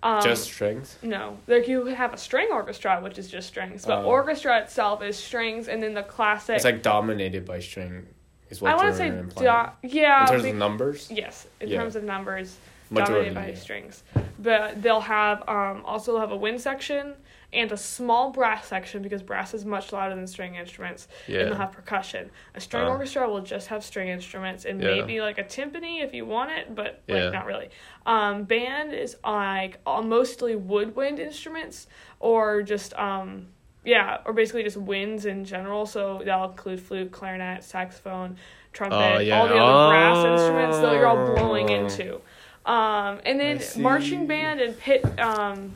Um, 0.03 0.23
Just 0.23 0.45
strings. 0.45 0.97
no, 1.03 1.37
like 1.47 1.67
you 1.67 1.85
have 1.85 2.11
a 2.11 2.17
string 2.17 2.47
orchestra, 2.51 2.99
which 3.03 3.19
is 3.19 3.29
just 3.29 3.47
strings, 3.47 3.85
but 3.85 3.99
Oh. 3.99 4.05
orchestra 4.05 4.59
itself 4.61 5.03
is 5.03 5.15
strings, 5.15 5.67
and 5.67 5.81
then 5.83 5.93
the 5.93 6.01
classic. 6.01 6.55
It's 6.55 6.65
like 6.65 6.81
dominated 6.81 7.45
by 7.45 7.59
string. 7.59 8.07
Is 8.51 8.61
what 8.61 8.71
I 8.71 8.75
want 8.75 8.89
to 8.89 8.95
say, 8.95 9.09
do- 9.09 9.87
yeah, 9.87 10.21
in 10.23 10.27
terms 10.27 10.43
be- 10.43 10.49
of 10.49 10.55
numbers. 10.57 11.09
yes, 11.09 11.47
in 11.61 11.69
Yeah. 11.69 11.79
terms 11.79 11.95
of 11.95 12.03
numbers, 12.03 12.57
Majority, 12.89 13.29
dominated 13.29 13.35
by 13.35 13.47
yeah. 13.53 13.55
strings. 13.59 14.03
But 14.37 14.81
they'll 14.83 14.99
have 15.01 15.47
um 15.47 15.83
also 15.85 16.19
have 16.19 16.31
a 16.31 16.35
wind 16.37 16.59
section 16.61 17.15
and 17.53 17.71
a 17.71 17.77
small 17.77 18.31
brass 18.31 18.65
section 18.67 19.01
because 19.01 19.21
brass 19.21 19.53
is 19.53 19.65
much 19.65 19.91
louder 19.93 20.15
than 20.15 20.25
string 20.27 20.55
instruments. 20.55 21.07
And 21.27 21.35
they'll 21.47 21.55
have 21.55 21.71
percussion. 21.71 22.29
A 22.55 22.61
string 22.61 22.83
Uh. 22.85 22.89
orchestra 22.89 23.29
will 23.29 23.41
just 23.41 23.67
have 23.69 23.83
string 23.83 24.09
instruments 24.09 24.65
and 24.65 24.81
Yeah. 24.81 24.87
maybe 24.95 25.21
like 25.21 25.37
a 25.37 25.43
timpani 25.43 26.01
if 26.03 26.13
you 26.13 26.25
want 26.25 26.51
it, 26.51 26.75
but 26.75 27.01
like 27.07 27.23
Yeah. 27.23 27.29
not 27.29 27.45
really. 27.45 27.69
Um, 28.05 28.43
band 28.43 28.93
is 28.93 29.15
like 29.23 29.79
mostly 29.85 30.55
woodwind 30.55 31.19
instruments 31.19 31.87
or 32.19 32.61
just 32.63 32.93
um 32.99 33.47
yeah, 33.83 34.19
or 34.25 34.33
basically 34.33 34.63
just 34.63 34.77
winds 34.77 35.25
in 35.25 35.43
general. 35.45 35.85
So 35.85 36.21
that'll 36.23 36.51
include 36.51 36.81
flute, 36.81 37.11
clarinet, 37.11 37.63
saxophone, 37.63 38.37
trumpet, 38.73 38.95
Oh, 39.15 39.19
yeah. 39.19 39.39
all 39.39 39.47
the 39.47 39.55
other 39.55 39.89
brass 39.89 40.25
instruments 40.39 40.77
that 40.79 40.93
you're 40.93 41.07
all 41.07 41.35
blowing 41.35 41.69
Oh. 41.69 41.75
into. 41.75 42.21
Um, 42.65 43.19
and 43.25 43.39
then 43.39 43.59
marching 43.77 44.27
band 44.27 44.61
and 44.61 44.77
pit 44.79 45.03
um, 45.19 45.73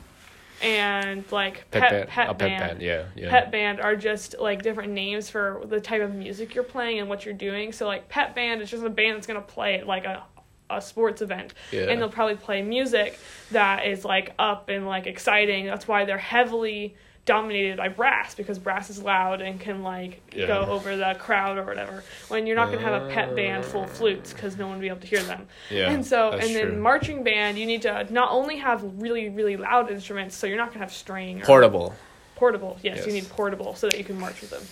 and 0.62 1.24
like 1.32 1.64
Pet, 1.70 1.82
pep 1.82 1.90
band. 1.90 2.08
pet, 2.08 2.26
oh, 2.28 2.34
pep 2.34 2.38
band. 2.38 2.60
band. 2.60 2.82
Yeah. 2.82 3.04
Yeah. 3.14 3.30
Pep 3.30 3.52
band 3.52 3.80
are 3.80 3.96
just 3.96 4.36
like 4.38 4.62
different 4.62 4.92
names 4.92 5.28
for 5.28 5.62
the 5.66 5.80
type 5.80 6.00
of 6.02 6.14
music 6.14 6.54
you're 6.54 6.64
playing 6.64 7.00
and 7.00 7.08
what 7.08 7.24
you're 7.24 7.34
doing. 7.34 7.72
So 7.72 7.86
like 7.86 8.08
pep 8.08 8.34
band 8.34 8.62
is 8.62 8.70
just 8.70 8.84
a 8.84 8.88
band 8.90 9.16
that's 9.16 9.26
gonna 9.26 9.40
play 9.40 9.74
at 9.80 9.86
like 9.86 10.04
a 10.04 10.22
a 10.68 10.80
sports 10.80 11.22
event, 11.22 11.54
Yeah. 11.70 11.82
and 11.82 12.00
they'll 12.00 12.08
probably 12.08 12.34
play 12.34 12.60
music 12.60 13.20
that 13.52 13.86
is 13.86 14.04
like 14.04 14.32
up 14.36 14.68
and 14.68 14.84
like 14.84 15.06
exciting. 15.06 15.64
That's 15.66 15.86
why 15.86 16.04
they're 16.04 16.18
heavily 16.18 16.96
dominated 17.26 17.76
by 17.76 17.88
brass 17.88 18.34
because 18.34 18.58
brass 18.58 18.88
is 18.88 19.02
loud 19.02 19.40
and 19.42 19.60
can 19.60 19.82
like 19.82 20.22
Yeah. 20.34 20.46
go 20.46 20.60
over 20.66 20.96
the 20.96 21.14
crowd 21.18 21.58
or 21.58 21.64
whatever. 21.64 22.02
When 22.28 22.46
you're 22.46 22.56
not 22.56 22.70
gonna 22.72 22.80
have 22.82 23.02
a 23.02 23.08
pep 23.12 23.36
band 23.36 23.64
full 23.64 23.84
of 23.84 23.90
flutes 23.90 24.32
because 24.32 24.56
no 24.56 24.66
one 24.68 24.76
will 24.76 24.80
be 24.80 24.88
able 24.88 25.00
to 25.00 25.06
hear 25.06 25.22
them. 25.22 25.46
Yeah, 25.68 25.90
and 25.90 26.06
so 26.06 26.30
and 26.30 26.54
then 26.54 26.68
true. 26.68 26.76
marching 26.80 27.22
band, 27.24 27.58
you 27.58 27.66
need 27.66 27.82
to 27.82 28.06
not 28.12 28.30
only 28.30 28.56
have 28.56 28.82
really 29.02 29.28
really 29.28 29.56
loud 29.58 29.90
instruments, 29.90 30.34
so 30.36 30.46
you're 30.46 30.56
not 30.56 30.68
gonna 30.68 30.80
have 30.86 30.92
string 30.94 31.42
or 31.42 31.44
Portable. 31.44 31.94
portable. 32.36 32.78
Yes, 32.82 33.04
you 33.06 33.12
need 33.12 33.28
portable 33.28 33.74
so 33.74 33.88
that 33.88 33.98
you 33.98 34.04
can 34.04 34.18
march 34.18 34.40
with 34.40 34.50
them. 34.50 34.62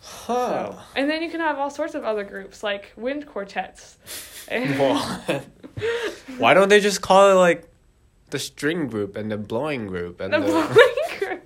Huh. 0.00 0.72
So, 0.74 0.78
and 0.94 1.10
then 1.10 1.20
you 1.22 1.30
can 1.30 1.40
have 1.40 1.58
all 1.58 1.70
sorts 1.70 1.94
of 1.96 2.04
other 2.04 2.22
groups 2.22 2.62
like 2.62 2.92
wind 2.96 3.26
quartets. 3.26 3.96
Why 6.38 6.54
don't 6.54 6.68
they 6.68 6.78
just 6.80 7.00
call 7.02 7.30
it 7.30 7.34
like 7.34 7.68
the 8.30 8.38
string 8.38 8.86
group 8.86 9.16
and 9.16 9.30
the 9.30 9.36
blowing 9.36 9.86
group 9.88 10.20
and 10.20 10.32
the 10.32 10.38
the, 10.40 10.46
blowing. 10.46 10.68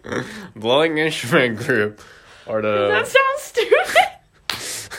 blowing 0.57 0.99
instrument 0.99 1.59
group 1.59 2.01
or 2.47 2.63
the. 2.63 2.89
That 2.89 3.07
sounds 3.07 3.43
stupid. 3.43 4.07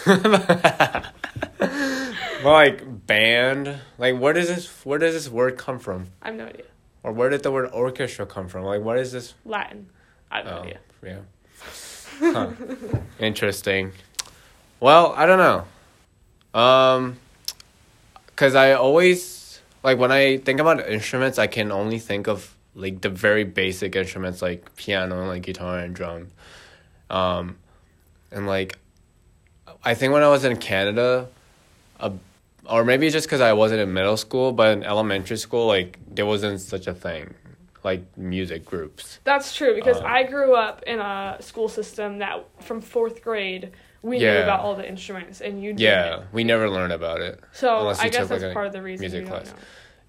like 2.43 3.05
band? 3.07 3.79
Like 3.97 4.17
where 4.19 4.33
does 4.33 4.47
this 4.47 4.85
where 4.85 4.99
does 4.99 5.13
this 5.13 5.29
word 5.29 5.57
come 5.57 5.79
from? 5.79 6.07
I 6.21 6.27
have 6.27 6.35
no 6.35 6.45
idea. 6.45 6.65
Or 7.03 7.11
where 7.11 7.29
did 7.29 7.43
the 7.43 7.51
word 7.51 7.69
orchestra 7.73 8.25
come 8.25 8.47
from? 8.47 8.63
Like 8.63 8.81
what 8.81 8.97
is 8.99 9.11
this? 9.11 9.33
Latin. 9.45 9.87
I 10.29 10.37
have 10.37 10.45
no 10.45 10.51
Oh, 10.51 10.61
idea. 10.61 10.79
yeah. 11.03 11.19
Huh. 12.19 12.51
Interesting. 13.19 13.91
Well, 14.79 15.13
I 15.15 15.25
don't 15.25 15.39
know. 15.39 15.65
Um, 16.59 17.17
cause 18.35 18.55
I 18.55 18.73
always 18.73 19.61
like 19.83 19.97
when 19.97 20.11
I 20.11 20.37
think 20.37 20.59
about 20.59 20.87
instruments, 20.87 21.39
I 21.39 21.47
can 21.47 21.71
only 21.71 21.97
think 21.99 22.27
of 22.27 22.55
like 22.75 23.01
the 23.01 23.09
very 23.09 23.43
basic 23.43 23.95
instruments 23.95 24.41
like 24.41 24.75
piano, 24.75 25.19
and 25.19 25.27
like 25.27 25.43
guitar 25.43 25.79
and 25.79 25.95
drum. 25.95 26.27
Um, 27.09 27.57
and 28.31 28.47
like, 28.47 28.77
I 29.83 29.93
think 29.93 30.13
when 30.13 30.23
I 30.23 30.29
was 30.29 30.45
in 30.45 30.57
Canada, 30.57 31.27
uh, 31.99 32.11
or 32.69 32.85
maybe 32.85 33.09
just 33.09 33.27
because 33.27 33.41
I 33.41 33.53
wasn't 33.53 33.81
in 33.81 33.93
middle 33.93 34.17
school, 34.17 34.51
but 34.53 34.77
in 34.77 34.83
elementary 34.83 35.37
school, 35.37 35.67
like 35.67 35.99
there 36.09 36.25
wasn't 36.25 36.61
such 36.61 36.87
a 36.87 36.93
thing, 36.93 37.33
like 37.83 38.03
music 38.17 38.65
groups. 38.65 39.19
That's 39.23 39.55
true 39.55 39.75
because 39.75 39.97
Uh, 39.97 40.05
I 40.05 40.23
grew 40.23 40.55
up 40.55 40.83
in 40.83 40.99
a 40.99 41.37
school 41.41 41.67
system 41.67 42.19
that 42.19 42.45
from 42.61 42.79
fourth 42.81 43.21
grade 43.21 43.71
we 44.03 44.17
knew 44.17 44.37
about 44.43 44.61
all 44.61 44.75
the 44.75 44.87
instruments 44.87 45.41
and 45.41 45.61
you 45.61 45.75
Yeah, 45.77 46.23
we 46.31 46.43
never 46.43 46.69
learned 46.69 46.93
about 46.93 47.21
it. 47.21 47.39
So 47.51 47.87
I 47.89 48.09
guess 48.09 48.21
took, 48.21 48.29
that's 48.29 48.43
a 48.43 48.53
part 48.53 48.65
of 48.67 48.73
the 48.73 48.81
reason 48.81 49.03
music 49.03 49.27
class. 49.27 49.51
know. 49.51 49.57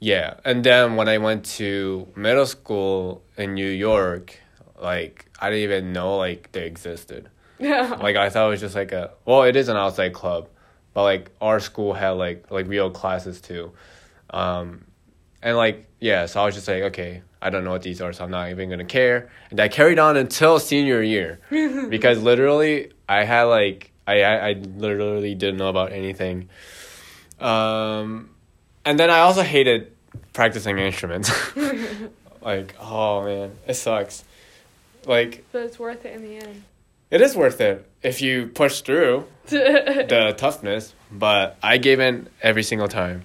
Yeah, 0.03 0.35
and 0.45 0.65
then 0.65 0.97
when 0.97 1.09
I 1.09 1.19
went 1.19 1.45
to 1.59 2.09
middle 2.17 2.45
school 2.45 3.23
in 3.37 3.55
New 3.55 3.71
York, 3.71 4.37
like 4.77 5.27
I 5.39 5.49
didn't 5.49 5.63
even 5.63 5.93
know 5.93 6.17
like 6.17 6.51
they 6.51 6.67
existed. 6.67 7.29
Yeah. 7.61 7.95
Like 8.03 8.17
I 8.17 8.29
thought 8.29 8.49
it 8.49 8.51
was 8.51 8.61
just 8.61 8.75
like 8.75 8.91
a 8.91 9.13
well, 9.25 9.45
it 9.45 9.55
is 9.55 9.69
an 9.69 9.77
outside 9.77 10.13
club, 10.13 10.49
but 10.93 11.05
like 11.05 11.31
our 11.41 11.61
school 11.61 11.93
had 11.93 12.11
like 12.19 12.51
like 12.51 12.67
real 12.67 12.91
classes 12.91 13.41
too, 13.41 13.75
um, 14.31 14.87
and 15.41 15.57
like 15.57 15.87
yeah, 16.01 16.27
so 16.27 16.43
I 16.43 16.47
was 16.47 16.57
just 16.57 16.67
like 16.67 16.83
okay, 16.83 17.23
I 17.41 17.51
don't 17.51 17.63
know 17.63 17.71
what 17.71 17.83
these 17.83 18.01
are, 18.01 18.13
so 18.13 18.25
I'm 18.25 18.31
not 18.33 18.51
even 18.51 18.71
gonna 18.71 18.85
care, 18.85 19.31
and 19.53 19.61
I 19.61 19.69
carried 19.69 20.01
on 20.01 20.17
until 20.17 20.59
senior 20.59 21.01
year, 21.01 21.39
because 21.89 22.21
literally 22.21 22.91
I 23.09 23.23
had 23.23 23.45
like 23.45 23.93
I 24.09 24.23
I, 24.23 24.49
I 24.49 24.53
literally 24.55 25.37
didn't 25.37 25.59
know 25.59 25.69
about 25.69 25.93
anything, 25.93 26.49
um, 27.39 28.31
and 28.85 28.99
then 28.99 29.11
I 29.11 29.21
also 29.21 29.43
hated 29.43 29.93
practicing 30.33 30.79
instruments. 30.79 31.31
like 32.43 32.75
oh 32.81 33.25
man, 33.25 33.53
it 33.67 33.75
sucks. 33.75 34.25
like 35.07 35.45
But 35.53 35.63
it's 35.63 35.79
worth 35.79 36.05
it 36.05 36.15
in 36.15 36.23
the 36.23 36.37
end. 36.37 36.63
it 37.11 37.21
is 37.21 37.37
worth 37.37 37.61
it 37.61 37.89
if 38.03 38.21
you 38.23 38.47
push 38.49 38.81
through 38.81 39.27
the 39.47 40.35
toughness. 40.37 40.95
But 41.11 41.57
I 41.63 41.77
gave 41.79 42.01
in 42.01 42.29
every 42.43 42.63
single 42.63 42.89
time 42.89 43.25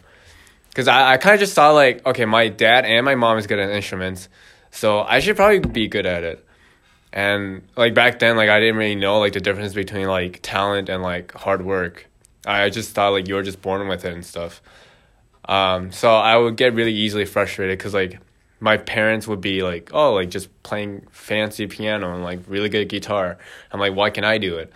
because 0.69 0.87
I, 0.87 1.13
I 1.13 1.17
kind 1.17 1.33
of 1.33 1.39
just 1.39 1.53
saw 1.53 1.71
like 1.71 2.05
okay, 2.05 2.25
my 2.25 2.49
dad 2.49 2.85
and 2.85 3.05
my 3.05 3.15
mom 3.15 3.37
is 3.37 3.47
good 3.47 3.59
at 3.59 3.69
instruments, 3.69 4.29
so 4.71 4.99
I 5.01 5.19
should 5.19 5.35
probably 5.35 5.59
be 5.59 5.87
good 5.87 6.05
at 6.05 6.23
it. 6.23 6.43
And 7.13 7.63
like 7.75 7.93
back 7.93 8.19
then, 8.19 8.35
like 8.35 8.49
I 8.49 8.59
didn't 8.59 8.75
really 8.75 8.95
know 8.95 9.19
like 9.19 9.33
the 9.33 9.39
difference 9.39 9.73
between 9.73 10.07
like 10.07 10.39
talent 10.43 10.89
and 10.89 11.01
like 11.01 11.33
hard 11.33 11.65
work. 11.65 12.05
I 12.45 12.69
just 12.69 12.91
thought 12.91 13.09
like 13.09 13.27
you 13.27 13.35
were 13.35 13.43
just 13.43 13.61
born 13.61 13.87
with 13.87 14.05
it 14.05 14.13
and 14.13 14.25
stuff. 14.25 14.61
Um, 15.47 15.91
so 15.91 16.13
I 16.13 16.35
would 16.37 16.57
get 16.57 16.73
really 16.73 16.93
easily 16.93 17.25
frustrated 17.25 17.77
because 17.77 17.93
like 17.93 18.19
my 18.59 18.77
parents 18.77 19.27
would 19.27 19.39
be 19.41 19.63
like, 19.63 19.91
oh, 19.93 20.13
like 20.13 20.29
just 20.29 20.49
playing 20.63 21.07
fancy 21.11 21.67
piano 21.67 22.13
and 22.13 22.23
like 22.23 22.39
really 22.47 22.69
good 22.69 22.89
guitar. 22.89 23.37
I'm 23.71 23.79
like, 23.79 23.95
why 23.95 24.09
can't 24.09 24.25
I 24.25 24.37
do 24.39 24.57
it? 24.57 24.71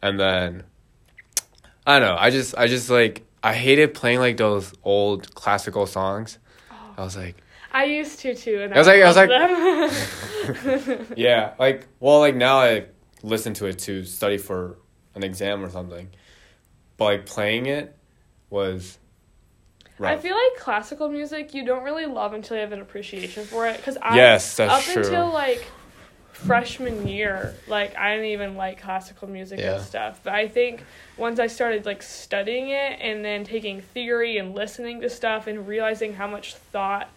And 0.00 0.18
then 0.18 0.62
I 1.86 1.98
don't 1.98 2.08
know. 2.08 2.16
I 2.18 2.30
just 2.30 2.56
I 2.56 2.66
just 2.66 2.88
like 2.90 3.22
I 3.42 3.52
hated 3.54 3.94
playing 3.94 4.20
like 4.20 4.36
those 4.38 4.72
old 4.84 5.34
classical 5.34 5.86
songs. 5.86 6.38
I 6.96 7.02
was 7.04 7.16
like, 7.16 7.36
I 7.72 7.84
used 7.84 8.20
to 8.20 8.34
too, 8.34 8.62
and 8.62 8.72
I 8.74 8.78
was 8.78 8.86
like- 8.86 9.02
I 9.02 9.86
was 9.86 10.88
like, 10.88 11.08
yeah, 11.18 11.52
like 11.58 11.86
well, 12.00 12.20
like 12.20 12.34
now 12.34 12.58
I 12.60 12.86
listen 13.22 13.52
to 13.54 13.66
it 13.66 13.78
to 13.80 14.04
study 14.04 14.38
for 14.38 14.78
an 15.14 15.22
exam 15.24 15.62
or 15.64 15.68
something, 15.68 16.08
but 16.96 17.04
like 17.04 17.26
playing 17.26 17.66
it 17.66 17.94
was. 18.50 18.98
I 20.00 20.16
feel 20.16 20.34
like 20.34 20.60
classical 20.60 21.08
music 21.08 21.54
you 21.54 21.64
don't 21.64 21.82
really 21.82 22.06
love 22.06 22.32
until 22.34 22.56
you 22.56 22.62
have 22.62 22.72
an 22.72 22.80
appreciation 22.80 23.44
for 23.44 23.66
it. 23.66 23.76
Because 23.78 23.96
I 24.02 24.16
Yes, 24.16 24.56
that's 24.56 24.72
up 24.72 24.82
true. 24.82 25.02
until 25.02 25.32
like 25.32 25.64
freshman 26.32 27.08
year, 27.08 27.54
like 27.66 27.96
I 27.96 28.10
didn't 28.16 28.30
even 28.30 28.56
like 28.56 28.80
classical 28.82 29.28
music 29.28 29.58
Yeah. 29.58 29.76
and 29.76 29.82
stuff. 29.84 30.20
But 30.22 30.34
I 30.34 30.48
think 30.48 30.84
once 31.16 31.38
I 31.40 31.46
started 31.46 31.86
like 31.86 32.02
studying 32.02 32.68
it 32.68 32.98
and 33.00 33.24
then 33.24 33.44
taking 33.44 33.80
theory 33.80 34.36
and 34.36 34.54
listening 34.54 35.00
to 35.00 35.08
stuff 35.08 35.46
and 35.46 35.66
realizing 35.66 36.14
how 36.14 36.26
much 36.26 36.54
thought 36.54 37.08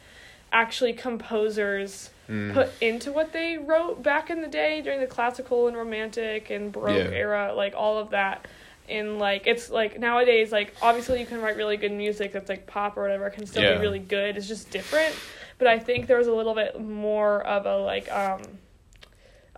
actually 0.51 0.93
composers 0.93 2.09
Mm. 2.29 2.53
put 2.53 2.69
into 2.79 3.11
what 3.11 3.33
they 3.33 3.57
wrote 3.57 4.03
back 4.03 4.29
in 4.29 4.41
the 4.41 4.47
day 4.47 4.81
during 4.81 4.99
the 4.99 5.07
classical 5.07 5.67
and 5.67 5.75
romantic 5.75 6.51
and 6.51 6.71
baroque 6.71 7.05
Yeah. 7.09 7.17
era 7.17 7.53
like 7.55 7.73
all 7.75 7.97
of 7.97 8.11
that 8.11 8.45
and 8.89 9.19
like 9.19 9.47
it's 9.47 9.69
like 9.69 9.99
nowadays 9.99 10.51
like 10.51 10.73
obviously 10.81 11.19
you 11.19 11.25
can 11.25 11.41
write 11.41 11.55
really 11.55 11.77
good 11.77 11.91
music 11.91 12.31
that's 12.33 12.49
like 12.49 12.65
pop 12.67 12.97
or 12.97 13.01
whatever 13.03 13.29
can 13.29 13.45
still 13.45 13.63
Yeah. 13.63 13.75
be 13.75 13.81
really 13.81 13.99
good 13.99 14.37
it's 14.37 14.47
just 14.47 14.69
different 14.71 15.15
but 15.57 15.67
i 15.67 15.77
think 15.79 16.07
there 16.07 16.17
was 16.17 16.27
a 16.27 16.33
little 16.33 16.55
bit 16.55 16.79
more 16.81 17.45
of 17.45 17.65
a 17.65 17.77
like 17.77 18.11
um 18.11 18.41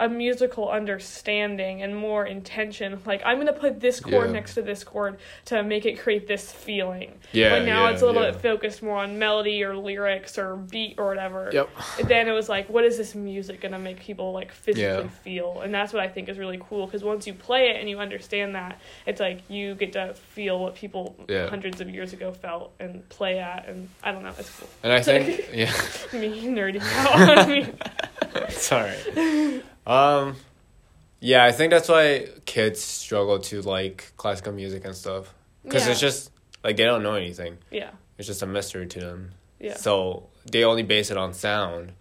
a 0.02 0.10
musical 0.10 0.68
understanding 0.70 1.82
and 1.84 1.96
more 1.96 2.26
intention 2.26 3.00
like 3.06 3.22
i'm 3.24 3.38
gonna 3.38 3.54
put 3.54 3.80
this 3.80 4.00
chord 4.00 4.28
Yeah. 4.28 4.34
next 4.34 4.56
to 4.56 4.62
this 4.62 4.84
chord 4.84 5.18
to 5.46 5.62
make 5.64 5.86
it 5.86 6.00
create 6.00 6.28
this 6.28 6.52
feeling 6.52 7.12
Yeah, 7.32 7.50
but 7.60 7.66
now 7.66 7.86
yeah, 7.86 7.92
it's 7.94 8.02
a 8.02 8.06
little 8.08 8.24
yeah. 8.24 8.32
bit 8.32 8.42
focused 8.42 8.82
more 8.82 8.98
on 8.98 9.20
melody 9.20 9.64
or 9.64 9.76
lyrics 9.78 10.38
or 10.38 10.56
beat 10.56 10.96
or 10.98 11.06
whatever 11.08 11.50
Yep. 11.54 11.70
then 12.08 12.28
it 12.28 12.32
was 12.32 12.50
like 12.50 12.68
what 12.68 12.84
is 12.84 12.98
this 12.98 13.14
music 13.16 13.62
gonna 13.62 13.80
make 13.80 14.00
people 14.00 14.32
like 14.34 14.52
physically 14.52 15.04
Yeah. 15.06 15.10
feel 15.24 15.62
and 15.62 15.74
that's 15.74 15.94
what 15.94 16.02
i 16.02 16.08
think 16.08 16.30
is 16.30 16.38
really 16.40 16.60
cool 16.68 16.88
because 16.88 17.04
once 17.04 17.28
you 17.28 17.34
play 17.36 17.70
it 17.70 17.76
and 17.80 17.88
you 17.90 18.00
understand 18.00 18.56
that 18.56 18.82
it's 19.06 19.20
like 19.22 19.42
you 19.50 19.76
get 19.76 19.94
to 19.94 20.14
feel 20.16 20.60
what 20.60 20.74
people 20.76 21.16
hundreds 21.30 21.80
of 21.80 21.90
years 21.90 22.12
ago 22.14 22.32
felt 22.34 22.74
and 22.80 23.08
play 23.10 23.38
at 23.40 23.68
and 23.70 23.88
i 24.04 24.12
don't 24.12 24.24
know 24.24 24.34
it's 24.40 24.50
cool 24.60 24.68
And 24.84 24.92
I 24.94 25.02
think 25.02 25.48
yeah. 25.54 25.72
me 26.12 26.48
nerding 26.48 26.82
out 27.06 27.38
on 27.38 27.50
me 27.52 27.68
Sorry. 28.50 28.96
Um, 29.86 30.36
yeah, 31.20 31.44
I 31.44 31.52
think 31.52 31.72
that's 31.72 31.90
why 31.90 32.28
kids 32.46 32.82
struggle 32.82 33.40
to 33.40 33.62
like 33.62 34.12
classical 34.18 34.54
music 34.54 34.86
and 34.86 34.96
stuff 34.96 35.34
because 35.64 35.86
Yeah. 35.86 35.92
it's 35.92 36.00
just 36.00 36.32
like 36.64 36.78
they 36.78 36.84
don't 36.86 37.04
know 37.04 37.16
anything. 37.16 37.58
yeah 37.72 37.92
It's 38.18 38.28
just 38.28 38.42
a 38.42 38.48
mystery 38.48 38.88
to 38.88 39.00
them. 39.00 39.32
yeah 39.60 39.76
So 39.76 40.30
they 40.52 40.64
only 40.64 40.84
base 40.84 41.12
it 41.12 41.18
on 41.18 41.34
sound, 41.34 41.94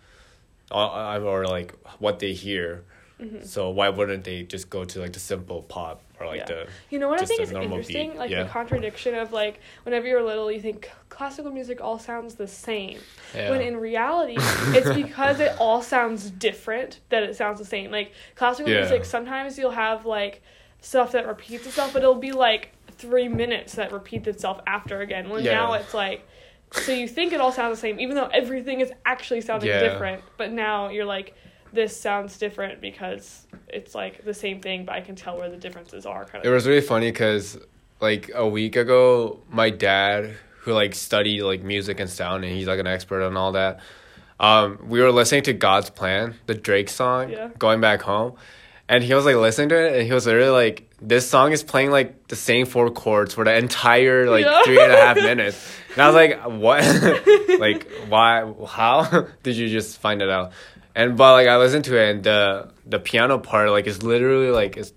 or, 0.70 1.16
or 1.20 1.46
like 1.46 1.74
what 1.98 2.18
they 2.18 2.32
hear. 2.32 2.84
Mhm. 3.20 3.44
So 3.46 3.70
why 3.70 3.88
wouldn't 3.90 4.24
they 4.24 4.42
just 4.44 4.70
go 4.70 4.84
to 4.84 5.00
like 5.00 5.12
the 5.12 5.20
simple 5.20 5.62
pop 5.62 6.02
or 6.18 6.26
like 6.26 6.38
Yeah. 6.40 6.44
the 6.46 6.66
You 6.90 6.98
know 6.98 7.08
what 7.08 7.20
I 7.20 7.24
think 7.26 7.40
is 7.40 7.52
interesting? 7.52 8.10
beat, 8.12 8.18
Like 8.18 8.30
yeah. 8.30 8.44
the 8.44 8.48
contradiction 8.48 9.14
of 9.14 9.32
like 9.32 9.60
whenever 9.84 10.06
you're 10.06 10.22
little, 10.22 10.50
you 10.50 10.60
think 10.60 10.90
classical 11.08 11.50
music 11.52 11.80
all 11.80 11.98
sounds 11.98 12.36
the 12.36 12.46
same. 12.46 12.98
yeah. 13.34 13.50
When 13.50 13.60
in 13.60 13.76
reality, 13.76 14.36
it's 14.38 14.92
because 15.02 15.40
it 15.40 15.52
all 15.58 15.82
sounds 15.82 16.30
different 16.30 17.00
that 17.10 17.22
it 17.22 17.36
sounds 17.36 17.58
the 17.58 17.64
same. 17.66 17.90
Like 17.90 18.12
classical 18.36 18.72
music, 18.72 19.04
sometimes 19.04 19.58
you'll 19.58 19.70
have 19.72 20.06
like 20.06 20.42
stuff 20.80 21.12
that 21.12 21.26
repeats 21.26 21.66
itself, 21.66 21.92
but 21.92 22.02
it'll 22.02 22.14
be 22.14 22.32
like 22.32 22.72
three 22.92 23.28
minutes 23.28 23.74
that 23.74 23.92
repeats 23.92 24.26
itself 24.28 24.60
after 24.66 25.00
again. 25.00 25.28
When 25.28 25.44
now 25.44 25.74
it's 25.74 25.92
like, 25.94 26.26
so 26.72 26.92
you 26.92 27.08
think 27.08 27.32
it 27.32 27.40
all 27.40 27.52
sounds 27.52 27.76
the 27.76 27.80
same, 27.80 27.98
even 28.00 28.14
though 28.16 28.28
everything 28.32 28.80
is 28.80 28.92
actually 29.04 29.40
sounding 29.42 29.68
different. 29.70 30.22
But 30.36 30.52
now 30.52 30.88
you're 30.88 31.04
like, 31.04 31.34
this 31.72 31.98
sounds 32.00 32.38
different 32.38 32.80
because 32.80 33.46
it's 33.68 33.94
like 33.94 34.24
the 34.24 34.34
same 34.34 34.60
thing, 34.60 34.84
but 34.84 34.94
I 34.94 35.00
can 35.00 35.14
tell 35.16 35.38
where 35.38 35.48
the 35.50 35.56
differences 35.56 36.06
are. 36.06 36.24
Kind 36.24 36.44
of. 36.44 36.50
It 36.50 36.54
was 36.54 36.66
really 36.66 36.80
funny 36.80 37.10
because 37.10 37.58
like 38.00 38.30
a 38.34 38.46
week 38.48 38.76
ago, 38.76 39.40
my 39.50 39.70
dad, 39.70 40.34
who 40.60 40.72
like 40.72 40.94
studied 40.94 41.42
like 41.42 41.62
music 41.62 42.00
and 42.00 42.08
sound, 42.10 42.44
and 42.44 42.52
he's 42.54 42.66
like 42.66 42.80
an 42.80 42.86
expert 42.86 43.22
on 43.22 43.36
all 43.36 43.52
that. 43.52 43.80
Um, 44.38 44.78
we 44.88 45.00
were 45.00 45.12
listening 45.12 45.42
to 45.44 45.52
God's 45.52 45.90
Plan, 45.90 46.34
the 46.46 46.54
Drake 46.54 46.88
song, 46.88 47.30
Yeah. 47.30 47.48
going 47.58 47.80
back 47.80 48.00
home, 48.02 48.34
and 48.88 49.04
he 49.04 49.12
was 49.14 49.24
like 49.26 49.36
listening 49.36 49.68
to 49.68 49.76
it, 49.86 49.96
and 49.98 50.06
he 50.06 50.12
was 50.12 50.26
literally 50.26 50.48
like, 50.50 50.90
"This 51.00 51.28
song 51.28 51.52
is 51.52 51.62
playing 51.62 51.90
like 51.90 52.28
the 52.28 52.36
same 52.36 52.64
four 52.66 52.90
chords 52.90 53.34
for 53.34 53.44
the 53.44 53.54
entire 53.54 54.30
like 54.30 54.44
Yeah. 54.46 54.62
three 54.64 54.82
and 54.82 54.92
a 54.92 54.96
half 54.96 55.16
minutes." 55.30 55.70
And 55.92 56.02
I 56.02 56.06
was 56.06 56.14
like, 56.14 56.42
"What? 56.46 57.58
like, 57.60 57.86
why? 58.08 58.50
How 58.66 59.26
did 59.42 59.56
you 59.56 59.68
just 59.68 59.98
find 59.98 60.22
it 60.22 60.30
out?" 60.30 60.52
and 60.94 61.16
but 61.16 61.32
like 61.32 61.48
I 61.48 61.56
listened 61.56 61.84
to 61.86 61.96
it 61.96 62.10
and 62.10 62.24
the 62.24 62.72
the 62.86 62.98
piano 62.98 63.38
part 63.38 63.70
like 63.70 63.86
is 63.86 64.02
literally 64.02 64.50
like 64.50 64.76
it's 64.76 64.90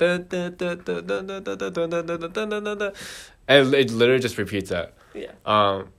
and 3.48 3.74
it 3.74 3.92
literally 3.92 4.22
just 4.22 4.38
repeats 4.38 4.70
that. 4.70 4.94
Yeah. 5.14 5.32
Um 5.46 5.90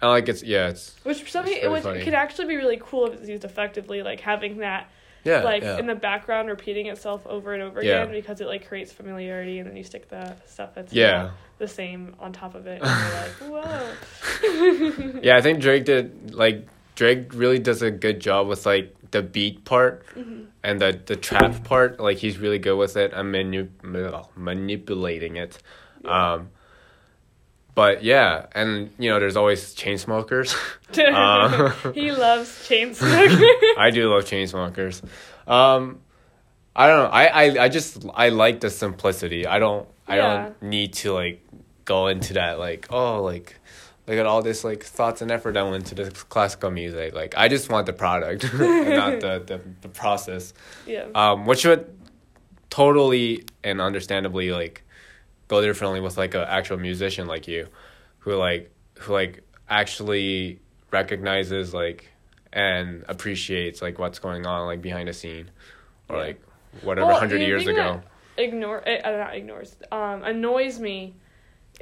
and 0.00 0.10
like 0.10 0.28
it's 0.28 0.42
yeah, 0.42 0.68
it's 0.68 0.96
which 1.04 1.30
something 1.30 1.56
it 1.56 1.70
was 1.70 1.84
which 1.84 2.04
could 2.04 2.14
actually 2.14 2.48
be 2.48 2.56
really 2.56 2.80
cool 2.82 3.06
if 3.06 3.14
it's 3.14 3.28
used 3.28 3.44
effectively, 3.44 4.02
like 4.02 4.20
having 4.20 4.58
that 4.58 4.90
yeah, 5.24 5.42
like 5.42 5.62
yeah. 5.62 5.78
in 5.78 5.86
the 5.86 5.94
background 5.94 6.48
repeating 6.48 6.86
itself 6.86 7.24
over 7.26 7.54
and 7.54 7.62
over 7.62 7.82
yeah. 7.82 8.02
again 8.02 8.12
because 8.12 8.40
it 8.40 8.46
like 8.46 8.66
creates 8.66 8.92
familiarity 8.92 9.60
and 9.60 9.68
then 9.68 9.76
you 9.76 9.84
stick 9.84 10.08
the 10.08 10.34
stuff 10.46 10.74
that's 10.74 10.92
yeah. 10.92 11.30
the 11.58 11.68
same 11.68 12.16
on 12.18 12.32
top 12.32 12.54
of 12.54 12.66
it 12.66 12.82
and 12.82 12.90
you're 12.90 13.52
like, 13.54 13.64
Whoa. 14.42 15.20
yeah, 15.22 15.36
I 15.36 15.40
think 15.40 15.60
Drake 15.60 15.84
did 15.84 16.34
like 16.34 16.66
Drake 16.96 17.32
really 17.34 17.58
does 17.58 17.82
a 17.82 17.90
good 17.90 18.20
job 18.20 18.48
with 18.48 18.66
like 18.66 18.96
the 19.12 19.22
beat 19.22 19.64
part 19.64 20.04
Mhm. 20.16 20.46
and 20.64 20.80
the 20.80 20.98
the 21.06 21.16
trap 21.16 21.64
part 21.64 22.00
like 22.00 22.18
he's 22.18 22.38
really 22.38 22.58
good 22.58 22.76
with 22.76 22.96
it 22.96 23.12
and 23.14 23.30
manu- 23.32 23.68
manipulating 24.36 25.36
it. 25.36 25.58
Yeah. 26.04 26.32
Um, 26.34 26.48
but 27.74 28.04
yeah, 28.04 28.46
and 28.54 28.90
you 28.98 29.08
know, 29.10 29.18
there's 29.20 29.36
always 29.36 29.74
Chainsmokers. 29.74 30.54
Uh, 30.98 31.70
he 31.92 32.12
loves 32.26 32.50
Chainsmokers. 32.68 33.40
I 33.78 33.90
do 33.90 34.10
love 34.12 34.24
Chainsmokers. 34.24 35.02
Um, 35.46 36.00
I 36.76 36.86
don't 36.86 37.04
know. 37.04 37.10
I, 37.10 37.24
I, 37.26 37.64
I 37.64 37.68
just 37.70 38.04
I 38.14 38.28
like 38.28 38.60
the 38.60 38.68
simplicity. 38.68 39.46
I 39.46 39.58
don't 39.58 39.88
I 40.06 40.16
Yeah. 40.16 40.42
don't 40.44 40.62
need 40.62 40.92
to 41.04 41.12
like 41.14 41.40
go 41.86 42.08
into 42.08 42.34
that 42.34 42.58
like 42.58 42.88
oh 42.90 43.22
like 43.22 43.56
look 44.06 44.16
at 44.18 44.26
all 44.26 44.42
this 44.42 44.64
like 44.64 44.82
thoughts 44.82 45.22
and 45.22 45.30
effort 45.30 45.54
that 45.54 45.62
went 45.62 45.76
into 45.76 45.94
this 45.94 46.22
classical 46.24 46.70
music. 46.70 47.14
Like 47.14 47.34
I 47.36 47.48
just 47.48 47.70
want 47.70 47.86
the 47.86 47.92
product 47.92 48.44
and 48.52 48.96
not 48.96 49.20
the, 49.20 49.42
the, 49.46 49.60
the 49.82 49.88
process. 49.88 50.52
yeah. 50.86 51.06
Um, 51.14 51.46
which 51.46 51.64
would 51.64 51.86
totally 52.70 53.44
and 53.62 53.80
understandably 53.80 54.50
like 54.50 54.82
go 55.48 55.60
differently 55.60 56.00
with 56.00 56.16
like 56.16 56.34
an 56.34 56.44
actual 56.48 56.78
musician 56.78 57.26
like 57.26 57.46
you, 57.48 57.68
who 58.20 58.34
like 58.34 58.70
who 58.98 59.12
like 59.12 59.42
actually 59.68 60.60
recognizes 60.90 61.72
like 61.74 62.08
and 62.52 63.04
appreciates 63.08 63.80
like 63.82 63.98
what's 63.98 64.18
going 64.18 64.46
on 64.46 64.66
like 64.66 64.82
behind 64.82 65.08
the 65.08 65.12
scene, 65.12 65.50
or 66.08 66.16
Yeah. 66.16 66.22
like 66.22 66.42
whatever 66.82 67.08
Well, 67.08 67.18
hundred 67.18 67.40
years 67.42 67.66
ago. 67.66 68.02
Ignore 68.38 68.82
uh, 68.88 69.10
not 69.10 69.34
ignores. 69.36 69.76
Um, 69.92 70.22
annoys 70.24 70.80
me 70.80 71.14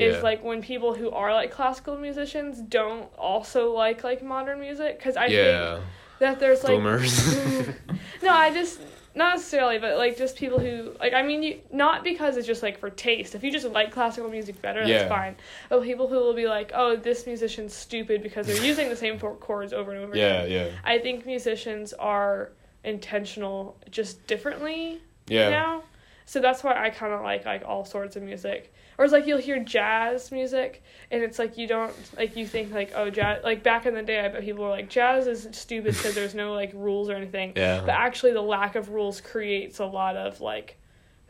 is 0.01 0.17
Yeah. 0.17 0.23
like 0.23 0.43
when 0.43 0.63
people 0.63 0.95
who 0.95 1.11
are 1.11 1.33
like 1.33 1.51
classical 1.51 1.97
musicians 1.97 2.59
don't 2.61 3.09
also 3.19 3.73
like 3.73 4.03
like 4.05 4.23
modern 4.23 4.61
music 4.61 4.99
because 4.99 5.17
I 5.17 5.27
yeah, 5.27 5.75
think 5.77 5.85
that 6.21 6.41
there's 6.41 6.63
like 6.65 6.77
boomers. 6.77 7.37
no, 8.23 8.31
I 8.33 8.53
just 8.53 8.81
not 9.15 9.35
necessarily, 9.35 9.79
but 9.79 9.97
like 9.99 10.17
just 10.17 10.37
people 10.37 10.61
who 10.61 10.93
like 11.01 11.13
I 11.15 11.23
mean, 11.23 11.43
you 11.43 11.61
not 11.73 12.05
because 12.05 12.37
it's 12.37 12.47
just 12.47 12.63
like 12.63 12.79
for 12.79 12.91
taste. 12.91 13.35
If 13.35 13.43
you 13.43 13.51
just 13.51 13.67
like 13.67 13.91
classical 13.91 14.31
music 14.31 14.63
better, 14.63 14.81
that's 14.81 14.91
Yeah. 15.03 15.09
fine. 15.09 15.37
But 15.69 15.83
people 15.83 16.07
who 16.09 16.15
will 16.17 16.35
be 16.35 16.47
like, 16.47 16.71
"Oh, 16.75 16.95
this 16.97 17.27
musician's 17.27 17.75
stupid 17.75 18.23
because 18.23 18.47
they're 18.47 18.65
using 18.65 18.89
the 18.89 18.97
same 18.97 19.19
four 19.19 19.35
chords 19.37 19.73
over 19.73 19.91
and 19.93 20.05
over 20.05 20.17
yeah, 20.17 20.43
again." 20.43 20.51
yeah, 20.73 20.79
I 20.85 20.99
think 20.99 21.27
musicians 21.27 21.93
are 21.95 22.53
intentional 22.85 23.77
just 23.91 24.27
differently 24.27 25.01
Yeah. 25.29 25.51
now. 25.51 25.83
So 26.31 26.39
that's 26.39 26.63
why 26.63 26.81
I 26.81 26.91
kind 26.91 27.13
of 27.13 27.23
like 27.23 27.45
like 27.45 27.65
all 27.67 27.85
sorts 27.85 28.15
of 28.15 28.23
music. 28.23 28.73
Or 28.97 29.05
it's 29.05 29.13
like 29.13 29.27
you'll 29.27 29.39
hear 29.41 29.59
jazz 29.59 30.31
music 30.31 30.81
and 31.11 31.25
it's 31.25 31.41
like 31.41 31.59
you 31.59 31.67
don't 31.67 31.93
like 32.17 32.37
you 32.37 32.47
think 32.47 32.73
like 32.73 32.93
oh 32.95 33.11
jazz 33.11 33.43
like 33.43 33.65
back 33.65 33.85
in 33.85 33.95
the 33.95 34.03
day 34.05 34.21
I 34.25 34.29
bet 34.29 34.43
people 34.45 34.63
were 34.63 34.71
like 34.71 34.89
jazz 34.89 35.27
is 35.27 35.49
stupid 35.51 35.97
because 35.97 36.15
there's 36.15 36.37
no 36.37 36.53
like 36.53 36.71
rules 36.73 37.09
or 37.11 37.15
anything. 37.15 37.55
Yeah. 37.57 37.81
But 37.81 37.91
actually 37.91 38.33
the 38.33 38.43
lack 38.43 38.77
of 38.77 38.91
rules 38.91 39.21
creates 39.21 39.81
a 39.81 39.85
lot 39.87 40.15
of 40.15 40.41
like 40.41 40.77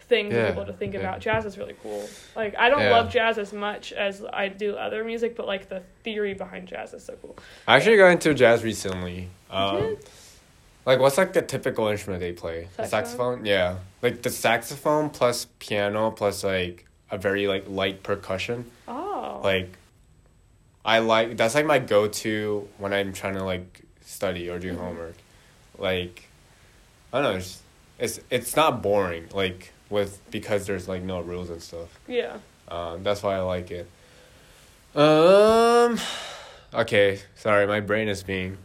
things 0.01 0.35
Yeah, 0.35 0.43
for 0.43 0.49
people 0.51 0.67
to 0.67 0.75
think 0.75 0.93
yeah. 0.93 1.01
about. 1.01 1.21
Jazz 1.21 1.47
is 1.47 1.57
really 1.57 1.77
cool. 1.83 2.07
Like 2.37 2.55
I 2.59 2.69
don't 2.69 2.81
Yeah. 2.83 2.91
love 2.91 3.11
jazz 3.11 3.39
as 3.39 3.55
much 3.55 3.95
as 3.95 4.23
I 4.31 4.49
do 4.49 4.75
other 4.77 5.03
music, 5.03 5.35
but 5.35 5.47
like 5.47 5.71
the 5.71 5.81
theory 6.05 6.35
behind 6.35 6.69
jazz 6.69 6.93
is 6.93 7.03
so 7.07 7.15
cool. 7.23 7.39
I 7.67 7.77
actually 7.77 7.97
got 7.97 8.09
into 8.09 8.35
jazz 8.35 8.63
recently. 8.63 9.31
Um, 9.51 9.97
like, 10.85 10.99
what's 11.01 11.17
like 11.17 11.33
the 11.33 11.41
typical 11.41 11.89
instrument 11.89 12.21
they 12.21 12.33
play? 12.33 12.69
The 12.77 12.85
Saxophone? 12.87 12.91
saxophone? 12.91 13.47
Yeah. 13.47 13.77
Like 14.03 14.23
the 14.23 14.31
saxophone 14.31 15.11
plus 15.11 15.47
piano 15.59 16.11
plus 16.11 16.43
like 16.45 16.87
a 17.11 17.19
very 17.19 17.47
like 17.49 17.65
light 17.69 18.03
percussion. 18.03 18.71
Oh. 18.89 19.41
Like, 19.45 19.77
I 20.85 21.01
like 21.01 21.37
that's 21.37 21.55
like 21.55 21.67
my 21.67 21.79
go 21.79 22.09
to 22.09 22.69
when 22.79 22.93
I'm 22.93 23.13
trying 23.13 23.35
to 23.35 23.45
like 23.45 23.83
study 24.01 24.49
or 24.49 24.59
do 24.59 24.73
Mhm. 24.73 24.79
homework. 24.79 25.15
Like, 25.79 26.25
I 27.13 27.21
don't 27.21 27.33
know. 27.33 27.39
It's, 27.39 27.61
it's 27.99 28.21
it's 28.31 28.57
not 28.57 28.81
boring. 28.83 29.29
Like 29.35 29.73
with 29.91 30.21
because 30.31 30.67
there's 30.67 30.89
like 30.89 31.03
no 31.03 31.21
rules 31.21 31.51
and 31.51 31.61
stuff. 31.63 31.99
yeah. 32.09 32.39
Um, 32.69 33.03
that's 33.03 33.23
why 33.23 33.35
I 33.35 33.41
like 33.41 33.71
it. 33.73 33.89
Um, 34.95 35.99
okay, 36.73 37.21
sorry, 37.35 37.67
my 37.67 37.81
brain 37.81 38.09
is 38.09 38.23
being 38.23 38.59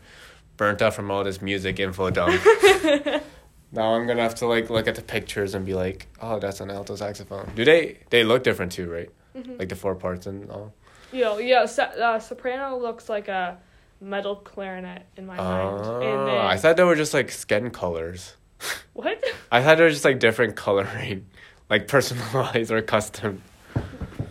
burnt 0.57 0.81
up 0.81 0.93
from 0.93 1.09
all 1.11 1.23
this 1.23 1.41
music 1.41 1.79
info 1.79 2.09
dump. 2.11 2.39
now 3.75 3.95
I'm 3.95 4.07
gonna 4.07 4.21
have 4.23 4.35
to 4.35 4.47
like 4.47 4.69
look 4.69 4.87
at 4.87 4.95
the 4.95 5.01
pictures 5.01 5.53
and 5.55 5.65
be 5.65 5.73
like, 5.73 6.07
oh, 6.21 6.39
that's 6.39 6.59
an 6.61 6.71
alto 6.71 6.95
saxophone. 6.95 7.51
Do 7.55 7.63
they 7.65 7.99
they 8.09 8.23
look 8.23 8.43
different 8.43 8.71
too, 8.71 8.89
right? 8.89 9.09
Mhm. 9.35 9.59
Like 9.59 9.69
the 9.69 9.75
four 9.75 9.95
parts 9.95 10.25
and 10.27 10.49
all. 10.49 10.73
Yeah, 11.11 11.37
yeah, 11.37 11.65
sa- 11.65 11.83
uh, 12.07 12.19
soprano 12.19 12.77
looks 12.77 13.09
like 13.09 13.27
a 13.27 13.57
metal 14.01 14.35
clarinet 14.37 15.03
in 15.17 15.25
my 15.25 15.37
mind. 15.37 15.79
And 15.79 15.85
Oh, 15.87 16.25
then, 16.25 16.37
I 16.37 16.57
thought 16.57 16.77
they 16.77 16.83
were 16.83 16.95
just 16.95 17.13
like 17.13 17.31
skin 17.31 17.69
colors. 17.71 18.35
what? 18.93 19.23
I 19.51 19.61
thought 19.63 19.77
they 19.77 19.83
were 19.83 19.89
just 19.89 20.05
like 20.05 20.19
different 20.19 20.55
coloring, 20.55 21.25
like 21.69 21.87
personalized 21.87 22.71
or 22.71 22.81
custom. 22.81 23.41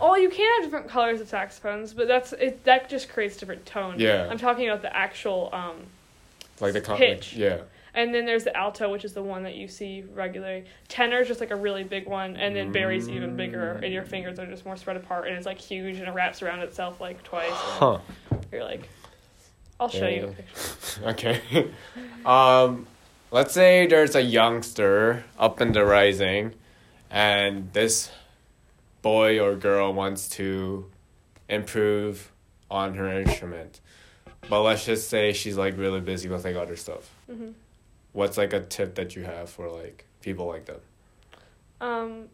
Oh, 0.01 0.17
you 0.17 0.29
can 0.29 0.45
have 0.63 0.65
different 0.71 0.89
colors 0.91 1.21
of 1.21 1.29
saxophones, 1.29 1.95
but 1.95 2.09
that's 2.09 2.33
it. 2.35 2.65
That 2.65 2.91
just 2.91 3.09
creates 3.09 3.37
different 3.37 3.65
tone. 3.65 3.95
Yeah. 3.99 4.29
I'm 4.31 4.39
talking 4.39 4.69
about 4.69 4.83
the 4.83 4.95
actual. 4.95 5.51
Um, 5.53 5.77
Like 6.61 6.73
the 6.75 6.81
con- 6.81 6.99
Pitch. 6.99 7.33
Like, 7.33 7.41
yeah. 7.41 7.57
And 7.95 8.15
then 8.15 8.27
there's 8.27 8.45
the 8.45 8.57
alto, 8.57 8.91
which 8.91 9.05
is 9.05 9.13
the 9.13 9.23
one 9.23 9.45
that 9.45 9.55
you 9.55 9.69
see 9.69 10.05
regularly. 10.13 10.65
Tenor 10.89 11.21
is 11.21 11.29
just 11.29 11.41
like 11.41 11.51
a 11.51 11.57
really 11.57 11.85
big 11.85 12.07
one, 12.07 12.37
and 12.37 12.55
then 12.55 12.73
bary's 12.73 13.09
even 13.09 13.37
bigger, 13.37 13.73
and 13.83 13.93
your 13.93 14.05
fingers 14.05 14.39
are 14.39 14.47
just 14.47 14.65
more 14.67 14.77
spread 14.77 14.97
apart, 14.97 15.29
and 15.29 15.37
it's 15.37 15.47
like 15.47 15.59
huge, 15.59 15.99
and 15.99 16.09
it 16.09 16.13
wraps 16.13 16.43
around 16.43 16.61
itself 16.61 17.01
like 17.01 17.23
twice. 17.23 17.51
Huh. 17.53 17.99
You're 18.53 18.65
like, 18.65 18.89
I'll 19.79 19.89
show 19.89 20.09
you 20.09 20.25
a 20.25 20.29
picture. 20.29 20.61
Okay. 21.05 21.71
um, 22.27 22.87
let's 23.31 23.53
say 23.55 23.87
there's 23.87 24.15
a 24.15 24.23
youngster 24.23 25.25
up 25.39 25.61
in 25.61 25.73
the 25.73 25.85
rising, 25.85 26.55
and 27.11 27.73
this 27.73 28.11
boy 29.03 29.39
or 29.39 29.55
girl 29.55 29.93
wants 29.93 30.29
to 30.31 30.91
improve 31.49 32.33
on 32.71 32.95
her 32.95 33.21
instrument, 33.21 33.81
but 34.49 34.63
let's 34.63 34.85
just 34.85 35.09
say 35.09 35.33
she's 35.33 35.57
like 35.57 35.77
really 35.77 36.01
busy 36.01 36.29
with 36.29 36.45
like 36.45 36.57
other 36.57 36.75
stuff. 36.77 37.11
hmm 37.31 37.51
What's 38.15 38.39
like 38.39 38.53
a 38.53 38.61
tip 38.61 38.95
that 38.95 39.15
you 39.15 39.25
have 39.25 39.51
for 39.51 39.69
like 39.69 40.07
people 40.23 40.47
like 40.47 40.65
that? 40.67 40.81
Um, 41.81 42.29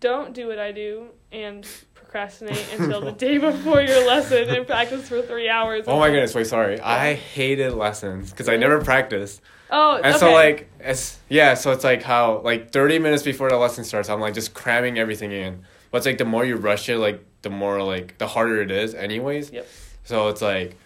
don't 0.00 0.34
do 0.34 0.48
what 0.48 0.58
I 0.58 0.72
do 0.72 1.06
and 1.32 1.66
procrastinate 1.94 2.66
until 2.76 3.00
the 3.00 3.12
day 3.12 3.38
before 3.38 3.80
your 3.80 4.06
lesson 4.06 4.48
and 4.48 4.66
practice 4.66 5.08
for 5.08 5.22
three 5.22 5.48
hours. 5.48 5.84
Oh 5.86 5.98
my 5.98 6.10
goodness! 6.10 6.34
Wait, 6.34 6.48
sorry. 6.48 6.80
I 6.80 7.14
hated 7.14 7.72
lessons 7.72 8.30
because 8.30 8.48
I 8.48 8.56
never 8.56 8.82
practiced. 8.82 9.40
Oh, 9.70 9.96
And 9.96 10.06
okay. 10.06 10.18
so 10.18 10.32
like 10.32 10.68
it's 10.80 11.18
yeah, 11.28 11.54
so 11.54 11.70
it's 11.70 11.84
like 11.84 12.02
how 12.02 12.40
like 12.40 12.72
thirty 12.72 12.98
minutes 12.98 13.22
before 13.22 13.50
the 13.50 13.56
lesson 13.56 13.84
starts, 13.84 14.08
I'm 14.08 14.20
like 14.20 14.34
just 14.34 14.52
cramming 14.52 14.98
everything 14.98 15.30
in. 15.32 15.62
But 15.92 15.98
it's 15.98 16.06
like 16.06 16.18
the 16.18 16.24
more 16.24 16.44
you 16.44 16.56
rush 16.56 16.88
it, 16.88 16.98
like 16.98 17.24
the 17.42 17.50
more 17.50 17.80
like 17.82 18.18
the 18.18 18.26
harder 18.26 18.60
it 18.62 18.72
is 18.72 18.94
anyways. 18.96 19.52
Yep. 19.52 19.68
So 20.02 20.28
it's 20.28 20.42
like 20.42 20.76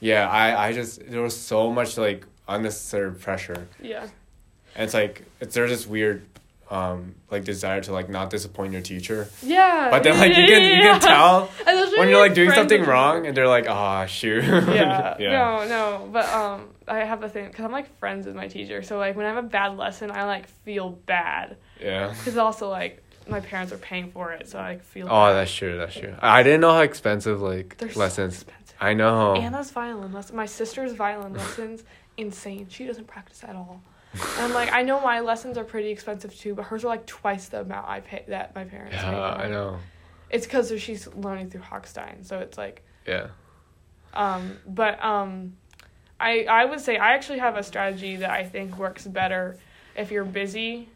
yeah, 0.00 0.28
I, 0.28 0.68
I 0.68 0.72
just 0.74 1.00
there 1.10 1.22
was 1.22 1.34
so 1.34 1.70
much 1.72 1.96
like 1.96 2.26
unnecessary 2.48 3.12
pressure. 3.12 3.66
yeah. 3.80 4.06
And 4.76 4.84
it's 4.84 4.94
like 4.94 5.22
it's 5.40 5.54
there's 5.54 5.70
this 5.70 5.86
weird 5.86 6.26
um 6.70 7.14
like 7.30 7.44
desire 7.44 7.80
to 7.82 7.92
like 7.92 8.08
not 8.08 8.30
disappoint 8.30 8.72
your 8.72 8.82
teacher. 8.82 9.28
Yeah. 9.42 9.88
But 9.90 10.02
then 10.02 10.18
like 10.18 10.36
you 10.36 10.42
yeah, 10.42 10.48
can 10.48 10.62
you 10.76 10.82
can 10.82 11.00
tell 11.12 11.46
when 11.98 12.08
you're 12.08 12.18
like 12.18 12.34
doing 12.34 12.50
something 12.50 12.82
wrong 12.82 13.26
and 13.26 13.36
they're 13.36 13.46
like, 13.48 13.68
ah 13.68 14.06
shoot. 14.06 14.42
Yeah. 14.44 15.16
yeah. 15.20 15.30
No, 15.30 15.68
no. 15.68 16.08
But 16.12 16.28
um, 16.30 16.70
I 16.88 16.98
have 17.00 17.20
the 17.20 17.28
thing 17.28 17.46
because 17.48 17.64
I'm 17.64 17.70
like 17.72 17.96
friends 17.98 18.26
with 18.26 18.34
my 18.34 18.48
teacher, 18.48 18.82
so 18.82 18.98
like 18.98 19.14
when 19.14 19.26
I 19.26 19.28
have 19.32 19.44
a 19.44 19.46
bad 19.48 19.76
lesson, 19.76 20.10
I 20.10 20.24
like 20.24 20.48
feel 20.64 20.90
bad 20.90 21.56
Yeah. 21.80 22.08
because 22.08 22.36
also 22.36 22.68
like 22.68 23.00
my 23.28 23.40
parents 23.40 23.72
are 23.72 23.78
paying 23.78 24.10
for 24.10 24.32
it, 24.32 24.48
so 24.48 24.58
I 24.58 24.70
like, 24.70 24.82
feel. 24.82 25.06
Oh, 25.06 25.26
bad. 25.28 25.34
that's 25.34 25.54
true. 25.54 25.78
That's 25.78 25.94
true. 25.94 26.14
I 26.20 26.42
didn't 26.42 26.60
know 26.62 26.72
how 26.72 26.80
expensive 26.80 27.40
like 27.40 27.76
They're 27.78 27.92
so 27.92 28.00
lessons. 28.00 28.34
expensive. 28.42 28.74
I 28.80 28.92
know. 28.94 29.34
Anna's 29.36 29.70
violin 29.70 30.12
lesson. 30.12 30.34
My 30.36 30.44
sister's 30.46 30.92
violin 30.92 31.32
lessons, 31.32 31.84
insane. 32.16 32.66
She 32.70 32.84
doesn't 32.86 33.06
practice 33.06 33.42
at 33.44 33.56
all. 33.56 33.82
And 34.12 34.22
I'm 34.46 34.52
like 34.54 34.72
I 34.72 34.82
know 34.82 35.00
my 35.00 35.20
lessons 35.20 35.58
are 35.58 35.64
pretty 35.64 35.90
expensive 35.90 36.34
too, 36.38 36.54
but 36.54 36.66
hers 36.66 36.84
are 36.84 36.88
like 36.88 37.06
twice 37.06 37.48
the 37.48 37.60
amount 37.62 37.88
I 37.88 38.00
pay 38.00 38.24
that 38.28 38.54
my 38.54 38.64
parents. 38.64 38.96
pay 38.96 39.10
yeah. 39.10 39.34
I 39.34 39.48
know. 39.48 39.78
It's 40.30 40.46
because 40.46 40.72
she's 40.80 41.06
learning 41.14 41.50
through 41.50 41.62
Hochstein, 41.62 42.24
so 42.24 42.38
it's 42.38 42.56
like 42.58 42.82
Yeah. 43.06 43.28
Um, 44.12 44.56
but 44.66 45.02
um, 45.04 45.56
I 46.20 46.44
I 46.48 46.64
would 46.64 46.80
say 46.80 46.96
I 46.96 47.14
actually 47.14 47.40
have 47.40 47.56
a 47.56 47.62
strategy 47.64 48.16
that 48.16 48.30
I 48.30 48.44
think 48.44 48.78
works 48.78 49.06
better 49.06 49.56
if 49.96 50.10
you're 50.12 50.24
busy. 50.24 50.88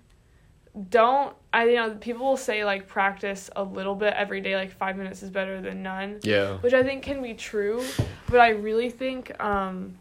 Don't 0.90 1.35
I 1.52 1.64
you 1.64 1.74
know 1.74 1.90
people 1.96 2.24
will 2.26 2.37
say 2.37 2.64
like 2.64 2.87
practice 2.87 3.50
a 3.57 3.64
little 3.64 3.96
bit 3.96 4.14
every 4.14 4.40
day 4.40 4.54
like 4.54 4.70
5 4.70 4.96
minutes 4.96 5.24
is 5.24 5.31
better 5.31 5.61
than 5.61 5.83
none, 5.83 6.20
Yeah. 6.22 6.59
which 6.59 6.72
I 6.74 6.85
think 6.85 7.02
can 7.02 7.20
be 7.20 7.35
true, 7.35 7.85
but 8.28 8.38
I 8.38 8.50
really 8.50 8.90
think 8.90 9.33
um 9.42 9.96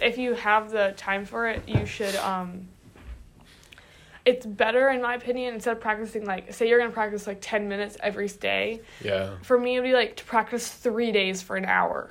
if 0.00 0.18
you 0.18 0.34
have 0.34 0.70
the 0.70 0.94
time 0.96 1.24
for 1.24 1.48
it, 1.48 1.62
you 1.68 1.86
should 1.86 2.16
um 2.16 2.68
it's 4.24 4.44
better 4.44 4.88
in 4.88 5.00
my 5.00 5.14
opinion 5.14 5.54
instead 5.54 5.76
of 5.76 5.80
practicing 5.80 6.24
like 6.24 6.52
say 6.52 6.68
you're 6.68 6.78
to 6.84 6.90
practice 6.90 7.26
like 7.26 7.38
10 7.40 7.68
minutes 7.68 7.96
every 8.02 8.28
day. 8.28 8.80
Yeah. 9.02 9.36
For 9.42 9.58
me 9.58 9.76
it 9.76 9.80
would 9.80 9.86
be 9.86 9.94
like 9.94 10.16
to 10.16 10.24
practice 10.24 10.68
3 10.68 11.12
days 11.12 11.42
for 11.42 11.56
an 11.56 11.64
hour 11.64 12.10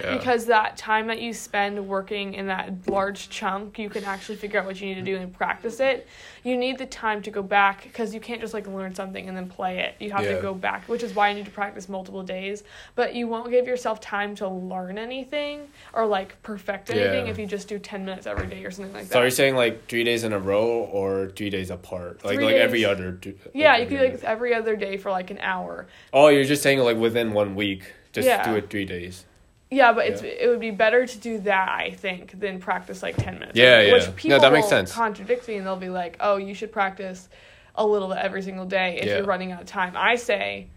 Yeah. 0.00 0.16
because 0.16 0.46
that 0.46 0.76
time 0.76 1.06
that 1.08 1.20
you 1.20 1.32
spend 1.32 1.86
working 1.88 2.34
in 2.34 2.46
that 2.46 2.72
large 2.88 3.28
chunk 3.30 3.78
you 3.78 3.90
can 3.90 4.04
actually 4.04 4.36
figure 4.36 4.60
out 4.60 4.66
what 4.66 4.80
you 4.80 4.86
need 4.88 4.94
to 4.94 5.02
do 5.02 5.16
and 5.16 5.32
practice 5.32 5.80
it 5.80 6.06
you 6.44 6.56
need 6.56 6.78
the 6.78 6.86
time 6.86 7.20
to 7.22 7.30
go 7.30 7.42
back 7.42 7.82
because 7.84 8.14
you 8.14 8.20
can't 8.20 8.40
just 8.40 8.54
like 8.54 8.66
learn 8.66 8.94
something 8.94 9.28
and 9.28 9.36
then 9.36 9.48
play 9.48 9.78
it 9.80 9.94
you 9.98 10.10
have 10.12 10.24
Yeah. 10.24 10.36
to 10.36 10.42
go 10.42 10.54
back 10.54 10.84
which 10.88 11.02
is 11.02 11.14
why 11.14 11.30
you 11.30 11.36
need 11.36 11.44
to 11.46 11.50
practice 11.50 11.88
multiple 11.88 12.22
days 12.22 12.62
but 12.94 13.14
you 13.14 13.26
won't 13.28 13.50
give 13.50 13.66
yourself 13.66 14.00
time 14.00 14.34
to 14.36 14.48
learn 14.48 14.98
anything 14.98 15.68
or 15.92 16.06
like 16.06 16.40
perfect 16.42 16.90
anything 16.90 17.26
Yeah. 17.26 17.30
if 17.32 17.38
you 17.38 17.46
just 17.46 17.68
do 17.68 17.78
10 17.78 18.04
minutes 18.04 18.26
every 18.26 18.46
day 18.46 18.64
or 18.64 18.70
something 18.70 18.92
like 18.94 19.04
that. 19.08 19.12
so 19.12 19.20
are 19.20 19.24
you 19.24 19.30
saying 19.30 19.56
like 19.56 19.86
three 19.88 20.04
days 20.04 20.24
in 20.24 20.32
a 20.32 20.38
row 20.38 20.66
or 20.92 21.32
three 21.36 21.50
days 21.50 21.70
apart? 21.70 22.24
Like 22.24 22.36
Three 22.36 22.44
like 22.46 22.54
every 22.56 22.84
other. 22.84 23.12
d- 23.12 23.34
yeah 23.54 23.72
like 23.72 23.90
you 23.90 23.98
could 23.98 24.12
like 24.12 24.24
every 24.24 24.54
other 24.54 24.76
day 24.76 24.96
for 24.96 25.10
like 25.10 25.30
an 25.30 25.38
hour 25.38 25.86
Oh, 26.12 26.28
you're 26.28 26.44
just 26.44 26.62
saying 26.62 26.78
like 26.80 26.96
within 26.96 27.32
one 27.32 27.54
week. 27.54 27.82
Just 28.12 28.26
Yeah. 28.26 28.48
do 28.50 28.56
it 28.56 28.70
three 28.70 28.84
days. 28.86 29.24
Yeah, 29.70 29.92
but 29.92 30.06
it's 30.06 30.22
it 30.22 30.48
would 30.48 30.60
be 30.60 30.70
better 30.70 31.06
to 31.06 31.18
do 31.18 31.38
that 31.40 31.68
I 31.68 31.90
think 31.90 32.38
than 32.40 32.58
practice 32.58 33.02
like 33.02 33.16
ten 33.16 33.34
minutes. 33.38 33.56
Yeah, 33.58 33.80
yeah. 33.82 33.92
Which 33.92 34.24
No, 34.24 34.38
that 34.38 34.52
makes 34.52 34.64
will 34.64 34.70
sense. 34.70 34.92
Contradict 34.92 35.46
me 35.46 35.56
and 35.56 35.66
they'll 35.66 35.76
be 35.76 35.90
like, 35.90 36.16
"Oh, 36.20 36.36
you 36.36 36.54
should 36.54 36.72
practice 36.72 37.28
a 37.74 37.84
little 37.86 38.08
bit 38.08 38.16
every 38.18 38.42
single 38.42 38.64
day 38.64 38.98
if 39.00 39.06
Yeah. 39.06 39.16
you're 39.16 39.26
running 39.26 39.52
out 39.52 39.60
of 39.60 39.66
time." 39.66 39.92
I 39.94 40.16
say, 40.16 40.68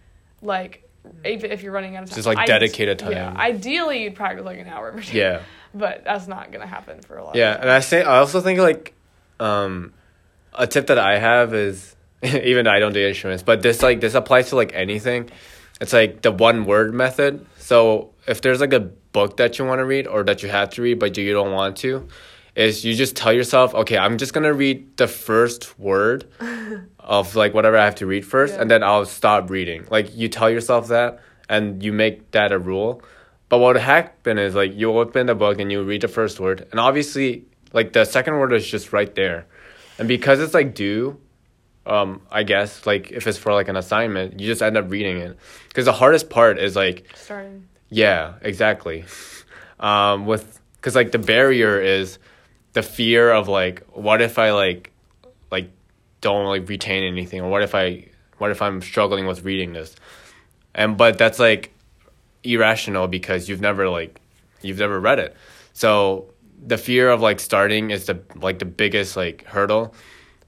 like, 0.42 0.88
even 1.26 1.52
if 1.52 1.64
you're 1.64 1.72
running 1.72 1.96
out 1.96 2.04
of 2.04 2.10
time, 2.10 2.16
Just, 2.16 2.28
like, 2.28 2.46
dedicated 2.46 3.00
time. 3.00 3.14
Yeah, 3.14 3.34
ideally 3.36 4.04
you'd 4.04 4.16
practice 4.16 4.46
like 4.46 4.60
an 4.60 4.68
hour 4.68 4.90
every 4.90 5.04
day. 5.04 5.18
Yeah. 5.20 5.42
but 5.74 6.04
that's 6.04 6.28
not 6.28 6.52
gonna 6.52 6.68
happen 6.68 7.00
for 7.00 7.18
a 7.18 7.24
lot. 7.24 7.36
Yeah, 7.36 7.56
of 7.56 7.62
and 7.62 7.70
I 7.72 7.80
say 7.80 8.04
I 8.04 8.18
also 8.18 8.42
think 8.42 8.60
like, 8.60 8.94
um, 9.40 9.94
a 10.54 10.68
tip 10.68 10.88
that 10.88 11.00
I 11.00 11.18
have 11.18 11.54
is 11.54 11.96
even 12.24 12.66
though 12.66 12.72
I 12.72 12.80
don't 12.80 12.94
do 12.94 13.00
instruments, 13.08 13.42
but 13.42 13.62
this 13.62 13.82
like 13.82 14.02
this 14.02 14.16
applies 14.16 14.50
to 14.50 14.58
like 14.58 14.74
anything. 14.76 15.30
It's 15.80 15.94
like 15.94 16.22
the 16.22 16.32
one 16.32 16.66
word 16.66 16.94
method. 16.94 17.46
So 17.58 18.11
if 18.32 18.42
there's 18.42 18.60
like 18.62 18.74
a 18.74 18.80
book 18.80 19.38
that 19.38 19.60
you 19.60 19.66
want 19.66 19.80
to 19.80 19.86
read 19.86 20.08
or 20.08 20.24
that 20.24 20.42
you 20.44 20.50
have 20.50 20.70
to 20.72 20.82
read 20.82 20.98
but 21.00 21.18
you 21.18 21.32
don't 21.34 21.52
want 21.52 21.78
to, 21.78 22.08
is 22.56 22.84
you 22.84 22.94
just 22.96 23.16
tell 23.16 23.32
yourself, 23.32 23.74
okay, 23.76 23.98
I'm 23.98 24.18
just 24.18 24.34
gonna 24.34 24.54
read 24.54 24.98
the 24.98 25.08
first 25.08 25.78
word 25.80 26.26
of 27.00 27.36
like 27.36 27.54
whatever 27.54 27.78
I 27.78 27.86
have 27.86 27.96
to 27.96 28.06
read 28.06 28.26
first, 28.26 28.54
Yeah. 28.56 28.62
and 28.62 28.72
then 28.72 28.84
I'll 28.84 29.06
stop 29.06 29.50
reading. 29.50 29.86
Like 29.90 30.16
you 30.16 30.28
tell 30.28 30.50
yourself 30.50 30.88
that, 30.90 31.20
and 31.48 31.84
you 31.84 31.92
make 31.94 32.32
that 32.32 32.52
a 32.52 32.60
rule. 32.60 33.02
But 33.50 33.60
what 33.60 33.74
would 33.76 33.82
happen 33.82 34.38
is 34.38 34.56
like 34.56 34.74
you 34.76 34.98
open 34.98 35.28
the 35.28 35.36
book 35.36 35.60
and 35.60 35.72
you 35.72 35.84
read 35.84 36.02
the 36.02 36.08
first 36.08 36.40
word, 36.40 36.68
and 36.72 36.80
obviously 36.80 37.46
like 37.74 37.94
the 37.94 38.06
second 38.06 38.38
word 38.40 38.52
is 38.54 38.68
just 38.68 38.92
right 38.94 39.14
there, 39.16 39.46
and 40.00 40.08
because 40.08 40.40
it's 40.42 40.54
like 40.54 40.74
do, 40.76 41.18
um, 41.86 42.22
I 42.32 42.44
guess 42.44 42.86
like 42.86 43.12
if 43.12 43.28
it's 43.28 43.38
for 43.38 43.54
like 43.54 43.68
an 43.70 43.76
assignment, 43.78 44.40
you 44.40 44.48
just 44.48 44.62
end 44.62 44.78
up 44.78 44.92
reading 44.92 45.18
it 45.18 45.38
because 45.70 45.86
the 45.86 45.94
hardest 45.94 46.30
part 46.30 46.60
is 46.60 46.76
like 46.76 47.08
Starting. 47.16 47.68
Yeah, 47.92 48.36
exactly. 48.42 49.04
Um, 49.80 50.26
with 50.26 50.60
because 50.76 50.96
like 50.96 51.12
the 51.12 51.20
barrier 51.20 51.80
is 51.80 52.18
the 52.74 52.82
fear 52.82 53.32
of 53.32 53.48
like 53.48 53.84
what 53.94 54.22
if 54.22 54.40
I 54.40 54.52
like 54.52 54.92
like 55.52 55.70
don't 56.22 56.46
like 56.46 56.68
retain 56.70 57.04
anything? 57.04 57.42
Or 57.42 57.50
what 57.50 57.62
if 57.62 57.76
I 57.76 58.08
what 58.38 58.50
if 58.50 58.62
I'm 58.62 58.82
struggling 58.82 59.28
with 59.28 59.44
reading 59.44 59.74
this, 59.74 59.96
and 60.74 60.98
but 60.98 61.18
that's 61.18 61.38
like 61.38 61.74
irrational 62.44 63.08
because 63.08 63.50
you've 63.50 63.62
never 63.62 63.90
like 63.90 64.20
you've 64.62 64.80
never 64.80 65.00
read 65.00 65.20
it, 65.20 65.36
so 65.74 66.26
the 66.66 66.78
fear 66.78 67.10
of 67.10 67.22
like 67.22 67.40
starting 67.42 67.92
is 67.92 68.06
the 68.06 68.22
like 68.36 68.60
the 68.60 68.66
biggest 68.66 69.18
like 69.18 69.44
hurdle, 69.44 69.94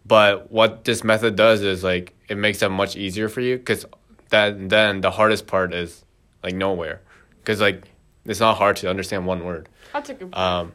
but 0.05 0.49
what 0.49 0.85
this 0.85 1.03
method 1.03 1.35
does 1.35 1.61
is 1.61 1.83
like 1.83 2.13
it 2.29 2.37
makes 2.37 2.61
it 2.61 2.69
much 2.69 2.95
easier 2.95 3.27
for 3.27 3.41
you 3.41 3.57
because 3.57 3.85
that 4.29 4.69
then 4.69 5.01
the 5.01 5.11
hardest 5.11 5.45
part 5.45 5.73
is 5.73 6.05
like 6.41 6.55
nowhere 6.55 7.01
because 7.43 7.59
like 7.61 7.83
it's 8.25 8.39
not 8.39 8.55
hard 8.57 8.77
to 8.77 8.89
understand 8.89 9.25
one 9.25 9.43
word. 9.43 9.67
That's 9.91 10.09
a 10.09 10.13
good 10.13 10.31
point. 10.31 10.37
um 10.37 10.71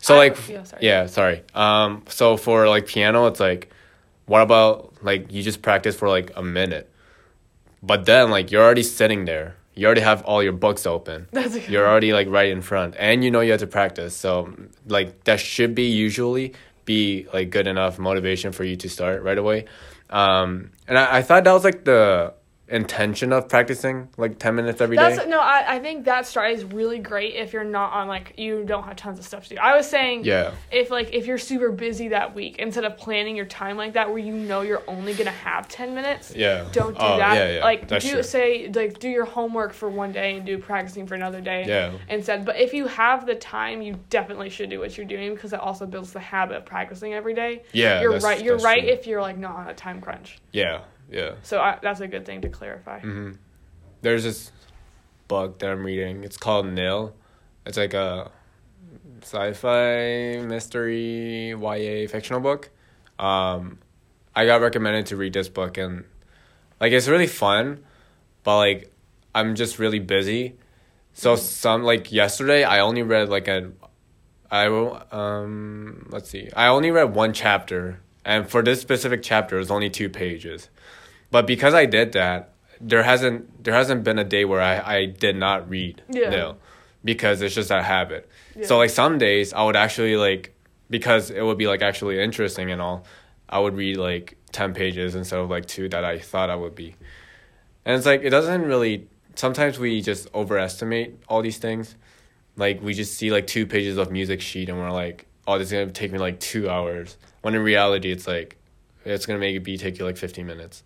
so 0.00 0.14
I- 0.14 0.18
like 0.28 0.48
yeah, 0.48 0.62
sorry. 0.64 0.82
yeah 0.86 1.06
sorry. 1.06 1.42
Um 1.54 2.02
so 2.08 2.36
for 2.36 2.68
like 2.68 2.86
piano 2.86 3.26
it's 3.26 3.40
like 3.40 3.70
what 4.26 4.40
about 4.42 4.94
like 5.02 5.32
you 5.32 5.42
just 5.42 5.62
practice 5.62 5.96
for 5.96 6.08
like 6.08 6.30
a 6.36 6.42
minute. 6.42 6.88
But 7.82 8.06
then 8.06 8.30
like 8.30 8.50
you're 8.52 8.62
already 8.62 8.82
sitting 8.84 9.24
there. 9.24 9.56
You 9.74 9.86
already 9.86 10.02
have 10.02 10.22
all 10.24 10.42
your 10.42 10.52
books 10.52 10.86
open. 10.86 11.26
That's 11.32 11.54
good 11.54 11.68
you're 11.68 11.86
already 11.88 12.12
like 12.12 12.28
right 12.28 12.50
in 12.50 12.62
front. 12.62 12.94
And 12.98 13.24
you 13.24 13.30
know 13.30 13.40
you 13.40 13.50
have 13.52 13.60
to 13.60 13.66
practice. 13.66 14.14
So 14.16 14.54
like 14.86 15.24
that 15.24 15.40
should 15.40 15.74
be 15.74 15.84
usually 15.90 16.52
be 16.84 17.26
like 17.32 17.50
good 17.50 17.66
enough 17.66 17.98
motivation 17.98 18.52
for 18.52 18.64
you 18.64 18.76
to 18.76 18.88
start 18.88 19.22
right 19.22 19.38
away. 19.38 19.64
Um 20.10 20.70
and 20.88 20.98
i, 20.98 21.18
I 21.18 21.22
thought 21.22 21.44
that 21.44 21.52
was 21.52 21.64
like 21.64 21.84
the 21.84 22.34
intention 22.72 23.32
of 23.32 23.48
practicing 23.48 24.08
like 24.16 24.38
10 24.38 24.54
minutes 24.54 24.80
every 24.80 24.96
day. 24.96 25.14
That's 25.14 25.28
no, 25.28 25.38
I, 25.40 25.76
I 25.76 25.78
think 25.78 26.06
that 26.06 26.26
start 26.26 26.50
is 26.52 26.64
really 26.64 26.98
great 26.98 27.34
if 27.34 27.52
you're 27.52 27.64
not 27.64 27.92
on 27.92 28.08
like 28.08 28.34
you 28.38 28.64
don't 28.64 28.82
have 28.84 28.96
tons 28.96 29.18
of 29.18 29.24
stuff 29.24 29.44
to 29.44 29.50
do. 29.50 29.56
I 29.60 29.76
was 29.76 29.86
saying 29.88 30.24
yeah 30.24 30.52
if 30.70 30.90
like 30.90 31.12
if 31.12 31.26
you're 31.26 31.38
super 31.38 31.70
busy 31.70 32.08
that 32.08 32.34
week, 32.34 32.58
instead 32.58 32.84
of 32.84 32.96
planning 32.96 33.36
your 33.36 33.46
time 33.46 33.76
like 33.76 33.92
that 33.92 34.08
where 34.08 34.18
you 34.18 34.32
know 34.32 34.62
you're 34.62 34.82
only 34.88 35.14
gonna 35.14 35.30
have 35.30 35.68
ten 35.68 35.94
minutes, 35.94 36.34
yeah 36.34 36.66
don't 36.72 36.94
do 36.94 37.00
Oh, 37.00 37.18
that. 37.18 37.34
yeah, 37.34 37.56
yeah. 37.58 37.64
Like 37.64 37.88
That's 37.88 38.04
do 38.04 38.12
true. 38.12 38.22
say 38.22 38.70
like 38.74 38.98
do 38.98 39.08
your 39.08 39.24
homework 39.26 39.72
for 39.72 39.88
one 39.90 40.12
day 40.12 40.36
and 40.36 40.46
do 40.46 40.58
practicing 40.58 41.06
for 41.06 41.14
another 41.14 41.40
day. 41.40 41.64
yeah 41.66 41.92
Instead, 42.08 42.44
but 42.44 42.56
if 42.56 42.72
you 42.72 42.86
have 42.86 43.26
the 43.26 43.34
time, 43.34 43.82
you 43.82 43.98
definitely 44.10 44.48
should 44.50 44.70
do 44.70 44.80
what 44.80 44.96
you're 44.96 45.06
doing 45.06 45.34
because 45.34 45.52
it 45.52 45.60
also 45.60 45.84
builds 45.86 46.12
the 46.12 46.20
habit 46.20 46.56
of 46.56 46.64
practicing 46.64 47.12
every 47.14 47.34
day. 47.34 47.62
yeah 47.72 48.00
you're 48.00 48.18
right. 48.20 48.42
You're 48.42 48.58
right 48.58 48.82
true. 48.82 48.92
if 48.92 49.06
you're 49.06 49.20
like 49.20 49.36
not 49.36 49.56
on 49.56 49.68
a 49.68 49.74
time 49.74 50.00
crunch. 50.00 50.38
yeah 50.52 50.80
yeah 51.10 51.32
So 51.42 51.60
I, 51.60 51.78
that's 51.82 52.00
a 52.00 52.08
good 52.08 52.24
thing 52.24 52.40
to 52.42 52.48
clarify. 52.48 53.00
hmm 53.00 53.32
There's 54.02 54.24
this 54.24 54.52
book 55.28 55.58
that 55.60 55.70
I'm 55.70 55.84
reading. 55.84 56.24
It's 56.24 56.36
called 56.36 56.66
Nil. 56.66 57.14
It's 57.66 57.78
like 57.78 57.94
a 57.94 58.30
sci-fi 59.22 60.40
mystery 60.44 61.50
YA 61.50 62.08
fictional 62.08 62.40
book. 62.40 62.70
Um, 63.18 63.78
I 64.34 64.46
got 64.46 64.60
recommended 64.60 65.06
to 65.06 65.16
read 65.16 65.32
this 65.32 65.48
book 65.48 65.78
and 65.78 66.04
like 66.80 66.92
it's 66.92 67.08
really 67.08 67.26
fun, 67.26 67.84
but 68.42 68.56
like 68.56 68.92
I'm 69.34 69.54
just 69.54 69.78
really 69.78 70.00
busy. 70.00 70.56
So 71.14 71.36
some 71.36 71.82
like 71.82 72.10
yesterday 72.10 72.64
I 72.64 72.80
only 72.80 73.02
read 73.02 73.28
like 73.28 73.48
a 73.48 73.70
I 74.50 74.68
will 74.68 75.02
um 75.12 76.08
let's 76.10 76.28
see. 76.30 76.50
I 76.56 76.66
only 76.68 76.90
read 76.90 77.14
one 77.14 77.32
chapter 77.32 78.00
and 78.24 78.48
for 78.48 78.62
this 78.62 78.80
specific 78.80 79.22
chapter 79.22 79.56
it 79.56 79.60
was 79.60 79.70
only 79.70 79.90
two 79.90 80.08
pages. 80.08 80.68
But 81.30 81.46
because 81.46 81.74
I 81.74 81.86
did 81.86 82.12
that, 82.12 82.52
there 82.80 83.02
hasn't 83.02 83.64
there 83.64 83.74
hasn't 83.74 84.04
been 84.04 84.18
a 84.18 84.24
day 84.24 84.44
where 84.44 84.60
I, 84.60 84.96
I 84.98 85.06
did 85.06 85.36
not 85.36 85.68
read 85.68 86.02
Yeah. 86.08 86.30
Nil 86.30 86.58
because 87.04 87.40
it's 87.42 87.54
just 87.54 87.70
a 87.70 87.82
habit. 87.82 88.28
Yeah. 88.56 88.66
So 88.66 88.78
like 88.78 88.90
some 88.90 89.18
days 89.18 89.52
I 89.52 89.64
would 89.64 89.76
actually 89.76 90.16
like 90.16 90.54
because 90.90 91.30
it 91.30 91.42
would 91.42 91.58
be 91.58 91.66
like 91.66 91.80
actually 91.82 92.20
interesting 92.20 92.70
and 92.70 92.80
all, 92.82 93.04
I 93.48 93.58
would 93.58 93.74
read 93.76 93.96
like 93.96 94.36
ten 94.52 94.74
pages 94.74 95.14
instead 95.14 95.38
of 95.40 95.48
like 95.50 95.66
two 95.66 95.88
that 95.88 96.04
I 96.04 96.18
thought 96.18 96.50
I 96.50 96.56
would 96.56 96.74
be. 96.74 96.96
And 97.84 97.96
it's 97.96 98.06
like 98.06 98.22
it 98.22 98.30
doesn't 98.30 98.62
really 98.62 99.08
sometimes 99.34 99.78
we 99.78 100.02
just 100.02 100.28
overestimate 100.34 101.22
all 101.28 101.40
these 101.42 101.58
things. 101.58 101.96
Like 102.56 102.82
we 102.82 102.92
just 102.94 103.14
see 103.16 103.30
like 103.30 103.46
two 103.46 103.66
pages 103.66 103.96
of 103.96 104.10
music 104.12 104.40
sheet 104.42 104.68
and 104.68 104.76
we're 104.78 104.90
like, 104.90 105.26
oh 105.46 105.58
this 105.58 105.68
is 105.68 105.72
gonna 105.72 105.90
take 105.90 106.12
me 106.12 106.18
like 106.18 106.40
two 106.40 106.68
hours. 106.68 107.16
When 107.42 107.54
in 107.54 107.62
reality 107.62 108.10
it's 108.12 108.26
like 108.26 108.56
it's 109.04 109.26
gonna 109.26 109.38
make 109.38 109.56
it 109.56 109.60
be 109.60 109.76
take 109.78 109.98
you 109.98 110.04
like 110.04 110.16
fifteen 110.16 110.46
minutes. 110.46 110.82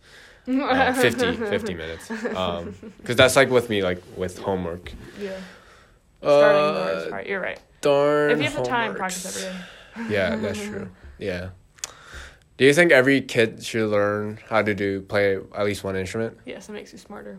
Uh, 0.48 0.92
50, 0.94 1.32
50 1.38 1.74
minutes. 1.74 2.08
Um, 2.36 2.72
cause 3.04 3.16
that's 3.16 3.34
like 3.34 3.50
with 3.50 3.68
me, 3.68 3.82
like 3.82 4.00
with 4.16 4.38
homework. 4.38 4.92
Yeah. 5.20 5.32
Starting 6.20 6.62
the 6.62 6.80
Uh, 6.80 6.84
hardest 6.84 7.10
part. 7.10 7.26
You're 7.26 7.40
right. 7.40 7.58
darn. 7.80 8.30
If 8.30 8.38
you 8.38 8.44
have 8.44 8.54
the 8.54 8.62
time, 8.62 8.92
homeworks. 8.94 8.96
practice 8.96 9.44
every 9.44 9.58
day. 9.58 9.64
Yeah, 10.14 10.36
that's 10.36 10.62
true. 10.62 10.88
Yeah. 11.18 11.48
Do 12.58 12.64
you 12.64 12.72
think 12.72 12.92
every 12.92 13.20
kid 13.22 13.64
should 13.64 13.90
learn 13.90 14.38
how 14.48 14.62
to 14.62 14.72
do 14.74 15.00
play 15.02 15.34
at 15.36 15.64
least 15.64 15.82
one 15.84 15.96
instrument? 15.96 16.38
Yes, 16.46 16.68
it 16.68 16.72
makes 16.72 16.92
you 16.92 16.98
smarter. 16.98 17.32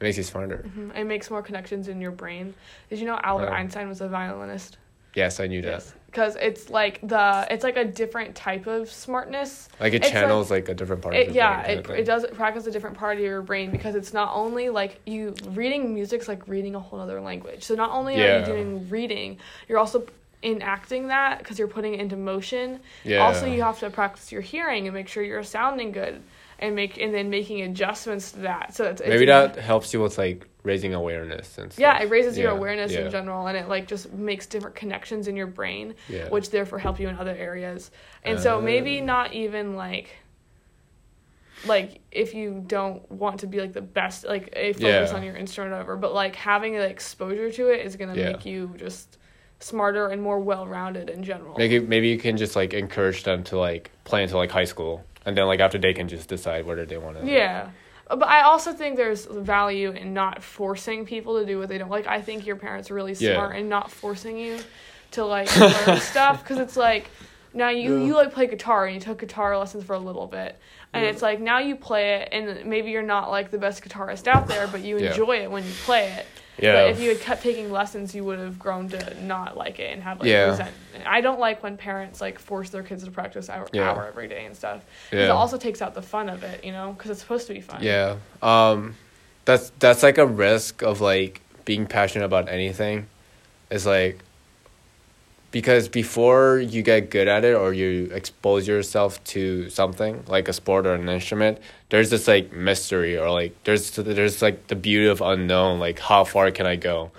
It 0.00 0.04
makes 0.04 0.16
you 0.16 0.22
smarter. 0.22 0.58
hmm 0.58 0.90
It 0.92 1.04
makes 1.04 1.30
more 1.30 1.42
connections 1.42 1.88
in 1.88 2.00
your 2.00 2.10
brain. 2.12 2.54
Did 2.90 3.00
you 3.00 3.06
know 3.06 3.18
Albert 3.22 3.48
Oh. 3.50 3.54
Einstein 3.54 3.88
was 3.88 4.00
a 4.00 4.08
violinist? 4.08 4.76
Yes, 5.16 5.40
I 5.40 5.46
knew 5.48 5.62
that. 5.62 5.84
Because 6.06 6.36
it's 6.36 6.70
like 6.70 7.00
the 7.06 7.46
it's 7.50 7.64
like 7.64 7.76
a 7.76 7.84
different 7.84 8.34
type 8.36 8.66
of 8.66 8.90
smartness. 8.90 9.68
Like 9.80 9.92
it 9.92 10.02
It's 10.02 10.10
channels 10.10 10.50
like, 10.50 10.68
a 10.68 10.74
different 10.74 11.02
part 11.02 11.14
of 11.14 11.20
It, 11.20 11.26
your 11.26 11.34
yeah, 11.34 11.80
brain. 11.82 11.98
it, 11.98 12.00
it 12.00 12.04
does 12.04 12.24
practice 12.32 12.66
a 12.66 12.70
different 12.70 12.96
part 12.96 13.16
of 13.16 13.22
your 13.22 13.42
brain 13.42 13.70
because 13.70 13.94
it's 13.94 14.12
not 14.14 14.34
only 14.34 14.68
like 14.68 15.00
you 15.06 15.34
reading 15.50 15.92
music's 15.92 16.28
like 16.28 16.46
reading 16.46 16.74
a 16.74 16.80
whole 16.80 17.00
other 17.00 17.20
language. 17.20 17.64
So 17.64 17.74
not 17.74 17.90
only 17.90 18.22
are 18.22 18.38
you 18.40 18.46
doing 18.46 18.88
reading, 18.88 19.38
you're 19.68 19.78
also 19.78 20.06
enacting 20.42 21.08
that 21.08 21.38
because 21.38 21.58
you're 21.58 21.68
putting 21.68 21.94
it 21.94 22.00
into 22.00 22.16
motion. 22.16 22.80
Yeah. 23.04 23.18
Also, 23.18 23.46
you 23.46 23.62
have 23.62 23.80
to 23.80 23.90
practice 23.90 24.30
your 24.30 24.42
hearing 24.42 24.86
and 24.86 24.94
make 24.94 25.08
sure 25.08 25.22
you're 25.22 25.42
sounding 25.42 25.92
good, 25.92 26.22
and 26.58 26.74
make 26.74 26.96
and 26.98 27.12
then 27.14 27.28
making 27.30 27.62
adjustments 27.62 28.32
to 28.32 28.40
that. 28.40 28.74
So 28.74 28.84
it's, 28.84 29.00
it's 29.00 29.08
Maybe 29.08 29.26
that 29.26 29.56
helps 29.56 29.92
you 29.92 30.00
with 30.00 30.16
like 30.18 30.46
raising 30.62 30.94
awareness 30.94 31.58
and 31.58 31.72
stuff. 31.72 31.80
yeah, 31.80 32.02
it 32.02 32.10
raises 32.10 32.36
your 32.36 32.50
awareness 32.50 32.92
yeah. 32.92 33.00
in 33.00 33.10
general, 33.10 33.46
and 33.46 33.56
it 33.56 33.68
like 33.68 33.86
just 33.86 34.12
makes 34.12 34.46
different 34.46 34.74
connections 34.74 35.28
in 35.28 35.36
your 35.36 35.46
brain, 35.46 35.94
Yeah. 36.08 36.28
which 36.28 36.50
therefore 36.50 36.78
help 36.78 36.98
you 36.98 37.08
in 37.08 37.16
other 37.18 37.34
areas. 37.36 37.90
And 38.24 38.40
so 38.40 38.60
maybe 38.60 39.00
Uh. 39.00 39.04
not 39.04 39.32
even 39.32 39.76
like 39.76 40.10
like 41.66 42.00
if 42.12 42.34
you 42.34 42.62
don't 42.66 43.10
want 43.10 43.40
to 43.40 43.46
be 43.46 43.60
like 43.60 43.72
the 43.72 43.80
best 43.80 44.24
like 44.26 44.50
a 44.54 44.72
focus 44.74 45.10
Yeah. 45.10 45.16
on 45.16 45.22
your 45.22 45.36
instrument 45.36 45.72
or 45.72 45.76
whatever, 45.76 45.96
but 45.96 46.12
like 46.12 46.36
having 46.36 46.74
the 46.74 46.86
exposure 46.86 47.50
to 47.50 47.68
it 47.68 47.84
is 47.84 47.96
gonna 47.96 48.14
Yeah. 48.14 48.32
make 48.32 48.44
you 48.44 48.74
just 48.76 49.18
smarter 49.58 50.08
and 50.08 50.20
more 50.20 50.38
well 50.38 50.66
rounded 50.66 51.08
in 51.08 51.22
general. 51.24 51.54
Maybe 51.56 51.78
maybe 51.80 52.08
you 52.08 52.18
can 52.18 52.36
just 52.36 52.56
like 52.56 52.74
encourage 52.74 53.22
them 53.24 53.42
to 53.44 53.58
like 53.58 53.90
play 54.04 54.22
until 54.22 54.36
like 54.38 54.50
high 54.50 54.64
school, 54.64 55.04
and 55.26 55.36
then 55.36 55.46
like 55.46 55.60
after 55.60 55.76
they 55.78 55.92
can 55.92 56.08
just 56.08 56.28
decide 56.28 56.64
whether 56.64 56.86
they 56.86 56.96
want 56.96 57.20
to. 57.20 57.26
Yeah. 57.26 57.70
But 58.08 58.22
I 58.28 58.42
also 58.42 58.72
think 58.72 58.96
there's 58.96 59.26
value 59.26 59.90
in 59.90 60.14
not 60.14 60.42
forcing 60.42 61.04
people 61.04 61.40
to 61.40 61.44
do 61.44 61.58
what 61.58 61.68
they 61.68 61.76
don't 61.76 61.90
like. 61.90 62.06
I 62.06 62.22
think 62.22 62.46
your 62.46 62.56
parents 62.56 62.90
are 62.90 62.94
really 62.94 63.14
Yeah. 63.14 63.34
smart 63.34 63.56
in 63.56 63.68
not 63.68 63.90
forcing 63.90 64.38
you 64.38 64.58
to 65.12 65.24
like 65.24 65.54
learn 65.60 65.98
stuff 66.00 66.42
because 66.42 66.58
it's 66.58 66.76
like 66.76 67.10
now 67.52 67.70
you 67.70 67.98
Yeah. 67.98 68.06
you 68.06 68.14
like 68.14 68.32
play 68.32 68.46
guitar 68.46 68.86
and 68.86 68.94
you 68.94 69.00
took 69.00 69.18
guitar 69.18 69.58
lessons 69.58 69.82
for 69.84 69.94
a 69.94 69.98
little 69.98 70.26
bit 70.28 70.56
and 70.92 71.02
Yeah. 71.04 71.10
it's 71.10 71.22
like 71.22 71.40
now 71.40 71.58
you 71.58 71.74
play 71.74 72.20
it 72.20 72.28
and 72.32 72.66
maybe 72.66 72.90
you're 72.92 73.02
not 73.02 73.30
like 73.30 73.50
the 73.50 73.58
best 73.58 73.82
guitarist 73.82 74.26
out 74.28 74.46
there 74.46 74.68
but 74.68 74.82
you 74.82 74.98
Yeah. 74.98 75.10
enjoy 75.10 75.38
it 75.42 75.50
when 75.50 75.64
you 75.64 75.72
play 75.84 76.12
it. 76.12 76.26
Yeah. 76.58 76.72
But 76.72 76.90
if 76.90 77.00
you 77.00 77.10
had 77.10 77.20
kept 77.20 77.42
taking 77.42 77.70
lessons, 77.70 78.14
you 78.14 78.24
would 78.24 78.38
have 78.38 78.58
grown 78.58 78.88
to 78.90 79.22
not 79.24 79.56
like 79.56 79.78
it 79.78 79.92
and 79.92 80.02
have 80.02 80.20
like 80.20 80.28
Yeah. 80.28 80.46
resentment. 80.50 81.06
I 81.06 81.20
don't 81.20 81.38
like 81.38 81.62
when 81.62 81.76
parents 81.76 82.20
like 82.20 82.38
force 82.38 82.70
their 82.70 82.82
kids 82.82 83.04
to 83.04 83.10
practice 83.10 83.50
hour, 83.50 83.66
Yeah. 83.72 83.90
hour 83.90 84.06
every 84.06 84.26
day 84.28 84.44
and 84.46 84.56
stuff. 84.56 84.80
'Cause 85.10 85.20
It 85.20 85.30
also 85.30 85.58
takes 85.58 85.82
out 85.82 85.94
the 85.94 86.02
fun 86.02 86.28
of 86.28 86.42
it, 86.42 86.64
you 86.64 86.72
know, 86.72 86.92
because 86.96 87.10
it's 87.10 87.20
supposed 87.20 87.46
to 87.48 87.54
be 87.54 87.60
fun. 87.60 87.82
Yeah. 87.82 88.16
Um 88.42 88.96
that's 89.44 89.70
that's 89.78 90.02
like 90.02 90.18
a 90.18 90.26
risk 90.26 90.82
of 90.82 91.00
like 91.00 91.40
being 91.64 91.86
passionate 91.86 92.24
about 92.24 92.48
anything. 92.48 93.06
Is 93.70 93.84
like 93.86 94.20
because 95.56 95.88
before 95.88 96.58
you 96.58 96.82
get 96.82 97.08
good 97.08 97.28
at 97.28 97.42
it 97.42 97.56
or 97.56 97.72
you 97.72 98.10
expose 98.12 98.68
yourself 98.68 99.24
to 99.24 99.70
something 99.70 100.22
like 100.28 100.48
a 100.48 100.52
sport 100.52 100.86
or 100.86 100.92
an 100.92 101.08
instrument, 101.08 101.56
there's 101.88 102.10
this 102.10 102.28
like 102.28 102.52
mystery 102.52 103.16
or 103.16 103.30
like 103.30 103.56
there's 103.64 103.90
there's 103.92 104.42
like 104.42 104.66
the 104.66 104.76
beauty 104.76 105.06
of 105.06 105.22
unknown, 105.22 105.80
like 105.80 105.98
how 105.98 106.24
far 106.24 106.50
can 106.50 106.66
I 106.66 106.76
go? 106.76 107.10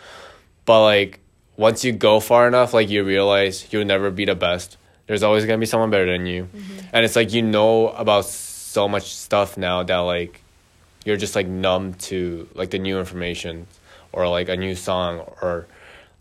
But 0.66 0.84
like 0.84 1.20
once 1.56 1.84
you 1.84 1.92
go 1.94 2.20
far 2.20 2.48
enough, 2.48 2.76
like 2.76 2.90
you 2.90 3.04
realize 3.04 3.68
you'll 3.72 3.86
never 3.86 4.12
be 4.12 4.26
the 4.26 4.36
best. 4.36 4.78
There's 5.08 5.24
always 5.24 5.44
gonna 5.48 5.58
be 5.58 5.66
someone 5.66 5.90
better 5.90 6.06
than 6.06 6.28
you. 6.28 6.44
Mm-hmm. 6.44 6.90
And 6.94 7.06
it's 7.06 7.16
like 7.16 7.34
you 7.34 7.42
know 7.42 7.90
about 7.90 8.26
so 8.26 8.88
much 8.88 9.16
stuff 9.16 9.58
now 9.58 9.82
that 9.82 9.98
like 9.98 10.44
you're 11.06 11.18
just 11.18 11.34
like 11.34 11.48
numb 11.48 11.96
to 12.10 12.48
like 12.54 12.70
the 12.70 12.78
new 12.78 13.00
information 13.00 13.66
or 14.12 14.30
like 14.30 14.48
a 14.48 14.56
new 14.56 14.76
song 14.76 15.22
or 15.42 15.66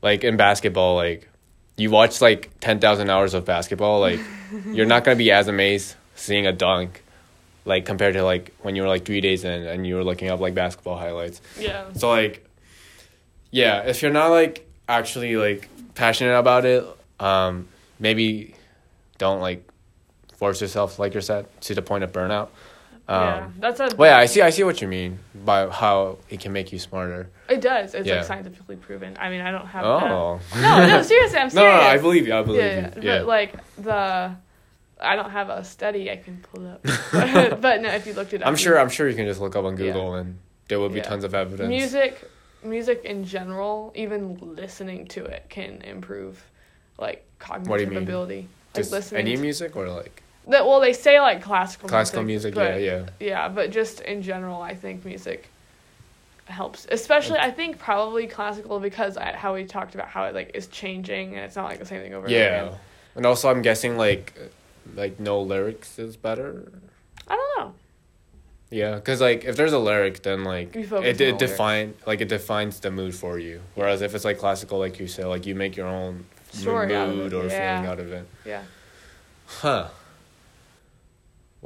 like 0.00 0.24
in 0.24 0.38
basketball 0.38 0.96
like 0.96 1.28
you 1.76 1.90
watch 1.90 2.20
like 2.20 2.50
ten 2.60 2.80
thousand 2.80 3.10
hours 3.10 3.34
of 3.34 3.44
basketball, 3.44 4.00
like 4.00 4.20
you're 4.66 4.86
not 4.86 5.04
gonna 5.04 5.16
be 5.16 5.30
as 5.30 5.48
amazed 5.48 5.94
seeing 6.14 6.46
a 6.46 6.52
dunk, 6.52 7.02
like 7.64 7.84
compared 7.84 8.14
to 8.14 8.22
like 8.22 8.54
when 8.62 8.76
you 8.76 8.82
were 8.82 8.88
like 8.88 9.04
three 9.04 9.20
days 9.20 9.44
in 9.44 9.66
and 9.66 9.86
you 9.86 9.96
were 9.96 10.04
looking 10.04 10.30
up 10.30 10.40
like 10.40 10.54
basketball 10.54 10.96
highlights. 10.96 11.40
Yeah. 11.58 11.84
So 11.94 12.08
like, 12.08 12.48
yeah, 13.50 13.82
if 13.82 14.02
you're 14.02 14.12
not 14.12 14.28
like 14.28 14.66
actually 14.88 15.36
like 15.36 15.68
passionate 15.94 16.38
about 16.38 16.64
it, 16.64 16.84
um, 17.20 17.68
maybe 17.98 18.54
don't 19.18 19.40
like 19.40 19.66
force 20.36 20.60
yourself, 20.60 20.98
like 20.98 21.14
you 21.14 21.20
said, 21.20 21.46
to 21.62 21.74
the 21.74 21.82
point 21.82 22.04
of 22.04 22.12
burnout. 22.12 22.48
Um, 23.08 23.20
yeah. 23.20 23.48
That's 23.58 23.80
a. 23.80 23.88
Well, 23.96 24.10
yeah, 24.10 24.18
I 24.18 24.26
see. 24.26 24.42
I 24.42 24.50
see 24.50 24.64
what 24.64 24.80
you 24.82 24.88
mean 24.88 25.18
by 25.44 25.68
how 25.68 26.18
it 26.28 26.40
can 26.40 26.52
make 26.52 26.72
you 26.72 26.78
smarter. 26.78 27.30
It 27.48 27.60
does. 27.60 27.94
It's 27.94 28.06
Yeah. 28.06 28.16
like 28.16 28.24
scientifically 28.24 28.76
proven. 28.76 29.16
I 29.20 29.30
mean, 29.30 29.40
I 29.40 29.52
don't 29.52 29.66
have. 29.66 29.84
Oh. 29.84 30.40
The, 30.52 30.60
no, 30.60 30.86
no, 30.88 31.02
seriously, 31.02 31.38
I'm 31.38 31.48
no, 31.54 31.62
no. 31.62 31.70
I 31.70 31.98
believe 31.98 32.26
you. 32.26 32.34
I 32.34 32.42
believe 32.42 32.60
yeah, 32.60 32.74
you. 32.96 33.02
yeah. 33.02 33.02
Yeah. 33.02 33.18
But 33.18 33.26
like 33.26 33.76
the, 33.76 34.34
I 35.00 35.14
don't 35.14 35.30
have 35.30 35.50
a 35.50 35.62
study 35.62 36.10
I 36.10 36.16
can 36.16 36.44
pull 36.52 36.66
up. 36.66 36.82
but, 37.60 37.80
no, 37.80 37.90
if 37.90 38.06
you 38.06 38.12
looked 38.14 38.32
it 38.32 38.42
up, 38.42 38.48
I'm 38.48 38.56
sure. 38.56 38.78
I'm 38.78 38.88
sure 38.90 39.08
you 39.08 39.14
can 39.14 39.26
just 39.26 39.40
look 39.40 39.54
up 39.54 39.64
on 39.64 39.76
Google 39.76 40.14
and 40.14 40.38
there 40.68 40.80
will 40.80 40.88
be 40.88 40.96
Yeah. 40.98 41.04
tons 41.04 41.22
of 41.22 41.32
evidence. 41.32 41.68
music, 41.68 42.28
music 42.64 43.04
in 43.04 43.24
general, 43.24 43.92
even 43.94 44.36
listening 44.56 45.06
to 45.08 45.24
it 45.24 45.46
can 45.48 45.80
improve, 45.82 46.42
like 46.98 47.24
cognitive 47.38 47.94
ability. 47.94 48.48
Like 48.74 48.74
Just 48.74 48.90
listening. 48.90 49.20
any 49.20 49.36
music 49.36 49.76
or 49.76 49.88
like 49.88 50.22
That 50.48 50.64
well, 50.66 50.80
they 50.80 50.92
say 50.92 51.20
like 51.20 51.42
classical. 51.42 51.88
classical 51.88 52.22
music. 52.22 52.54
but- 52.54 52.80
yeah, 52.80 52.86
yeah. 52.98 53.06
Yeah, 53.20 53.48
but 53.48 53.70
just 53.70 54.00
in 54.00 54.22
general, 54.22 54.62
I 54.62 54.74
think 54.74 55.04
music 55.04 55.48
helps. 56.46 56.86
Especially, 56.90 57.38
I 57.38 57.50
think 57.50 57.78
probably 57.78 58.26
classical 58.28 58.78
because 58.78 59.16
I, 59.16 59.32
how 59.32 59.54
we 59.54 59.64
talked 59.64 59.94
about 59.96 60.06
how 60.08 60.24
it 60.24 60.34
like 60.34 60.52
is 60.54 60.68
changing 60.68 61.34
and 61.34 61.44
it's 61.44 61.56
not 61.56 61.64
like 61.64 61.80
the 61.80 61.86
same 61.86 62.00
thing 62.00 62.14
over 62.14 62.26
and 62.26 62.34
Yeah. 62.34 62.62
again. 62.66 62.78
And 63.16 63.26
also, 63.26 63.48
I'm 63.50 63.62
guessing 63.62 63.96
like, 63.96 64.38
like 64.94 65.18
no 65.18 65.40
lyrics 65.42 65.98
is 65.98 66.16
better. 66.16 66.70
I 67.26 67.34
don't 67.34 67.58
know. 67.58 67.74
Yeah, 68.70 68.94
because 68.96 69.20
like 69.20 69.44
if 69.44 69.56
there's 69.56 69.72
a 69.72 69.78
lyric, 69.78 70.22
then 70.22 70.44
like 70.44 70.76
it 70.76 70.92
it 70.92 71.18
lyrics. 71.20 71.38
define 71.38 71.94
like 72.06 72.20
it 72.20 72.28
defines 72.28 72.78
the 72.80 72.90
mood 72.92 73.14
for 73.14 73.38
you. 73.38 73.60
Whereas 73.74 74.00
if 74.02 74.14
it's 74.14 74.24
like 74.24 74.38
classical, 74.38 74.78
like 74.78 75.00
you 75.00 75.08
say, 75.08 75.24
like 75.24 75.46
you 75.46 75.54
make 75.56 75.76
your 75.76 75.86
own 75.88 76.26
Story 76.52 76.86
mood 76.88 77.32
or 77.34 77.46
yeah. 77.46 77.80
feeling 77.80 77.90
out 77.92 77.98
of 78.00 78.12
it. 78.12 78.28
Yeah. 78.44 78.62
Huh. 79.46 79.88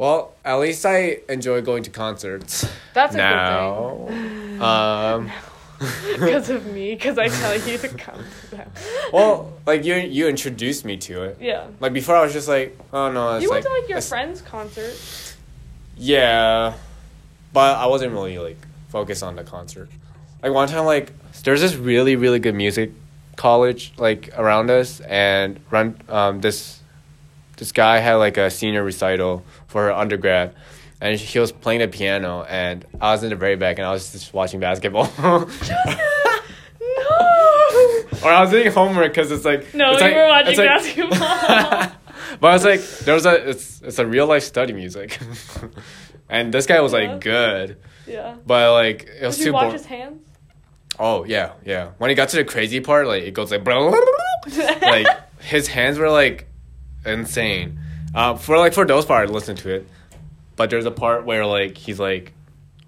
Well, 0.01 0.33
at 0.47 0.55
least 0.55 0.87
I 0.87 1.19
enjoy 1.29 1.61
going 1.61 1.83
to 1.83 1.91
concerts 1.91 2.67
That's 2.95 3.15
a 3.15 3.19
now. 3.19 4.09
um, 4.59 5.31
good 5.79 5.91
thing 5.91 6.21
because 6.21 6.49
of 6.49 6.67
me. 6.73 6.95
Because 6.95 7.19
I 7.19 7.29
tell 7.29 7.55
you 7.55 7.77
to 7.77 7.89
come 7.89 8.25
to 8.41 8.51
them. 8.51 8.71
well, 9.13 9.53
like 9.67 9.85
you 9.85 9.97
you 9.97 10.27
introduced 10.27 10.87
me 10.87 10.97
to 10.97 11.25
it. 11.25 11.37
Yeah. 11.39 11.67
Like 11.81 11.93
before, 11.93 12.17
I 12.17 12.23
was 12.23 12.33
just 12.33 12.49
like, 12.49 12.79
oh 12.95 13.13
no, 13.13 13.35
it's 13.35 13.43
You 13.43 13.51
like, 13.51 13.57
went 13.63 13.67
to 13.67 13.73
like 13.79 13.91
your 13.91 14.01
friend's 14.01 14.41
concert. 14.41 14.97
Yeah, 15.99 16.73
but 17.53 17.77
I 17.77 17.85
wasn't 17.85 18.13
really 18.13 18.39
like 18.39 18.57
focused 18.89 19.23
on 19.23 19.37
the 19.37 19.45
concert. 19.45 19.91
Like 20.43 20.55
one 20.55 20.67
time, 20.67 20.87
like 20.87 21.13
there's 21.43 21.61
this 21.61 21.75
really 21.75 22.17
really 22.17 22.39
good 22.39 22.55
music 22.55 22.93
college 23.37 23.93
like 23.99 24.31
around 24.39 24.71
us, 24.71 25.01
and 25.01 25.61
run 25.71 26.01
um 26.09 26.41
this 26.41 26.80
this 27.61 27.71
guy 27.73 27.99
had 27.99 28.15
like 28.15 28.37
a 28.39 28.51
senior 28.51 28.83
recital 28.83 29.45
for 29.69 29.85
her 29.85 29.93
undergrad. 29.93 30.55
And 31.03 31.19
he 31.19 31.39
was 31.39 31.51
playing 31.53 31.81
the 31.81 31.89
piano, 31.89 32.43
and 32.43 32.85
I 33.01 33.13
was 33.13 33.23
in 33.23 33.31
the 33.31 33.37
very 33.37 33.57
back, 33.57 33.79
and 33.79 33.87
I 33.87 33.91
was 33.91 34.13
just 34.13 34.35
watching 34.35 34.61
basketball. 34.61 35.09
no. 35.23 35.47
or 38.23 38.31
I 38.31 38.41
was 38.43 38.51
doing 38.51 38.71
homework 38.71 39.13
because 39.13 39.31
it's 39.31 39.45
like 39.45 39.73
No, 39.75 39.93
it's 39.93 40.01
you 40.03 40.07
like- 40.09 40.17
were 40.17 40.27
watching 40.27 40.59
like- 40.59 40.69
basketball. 40.69 41.19
but 42.41 42.49
I 42.49 42.53
was 42.53 42.65
like, 42.65 42.81
there 43.05 43.15
was 43.15 43.27
a 43.27 43.49
it's 43.51 43.81
it's 43.83 43.99
a 43.99 44.07
real 44.07 44.27
life 44.27 44.43
study 44.45 44.73
music, 44.73 45.19
and 46.29 46.53
this 46.53 46.67
guy 46.67 46.81
was 46.81 46.93
Yeah. 46.93 46.99
like 47.13 47.21
good, 47.21 47.79
yeah. 48.07 48.37
but 48.47 48.73
like 48.73 49.09
it 49.21 49.27
was 49.27 49.37
Did 49.37 49.43
too 49.45 49.49
you 49.49 49.53
watch 49.55 49.63
boring. 49.63 49.73
his 49.79 49.87
hands? 49.87 50.23
Oh 50.99 51.25
yeah, 51.25 51.53
yeah. 51.65 51.91
When 51.99 52.11
he 52.11 52.15
got 52.17 52.29
to 52.31 52.37
the 52.37 52.45
crazy 52.45 52.81
part, 52.81 53.07
like 53.07 53.23
it 53.25 53.33
goes 53.33 53.51
like, 53.51 53.65
like 54.83 55.07
his 55.41 55.67
hands 55.69 55.99
were 55.99 56.11
like 56.11 56.47
insane. 57.05 57.81
Uh, 58.15 58.35
for 58.37 58.59
like 58.59 58.73
for 58.75 58.85
those 58.85 59.05
part, 59.07 59.29
I 59.29 59.33
listened 59.33 59.59
to 59.59 59.71
it, 59.75 59.89
but 60.57 60.71
there's 60.71 60.87
a 60.87 60.91
part 60.91 61.25
where 61.25 61.47
like 61.47 61.77
he's 61.77 62.01
like 62.01 62.33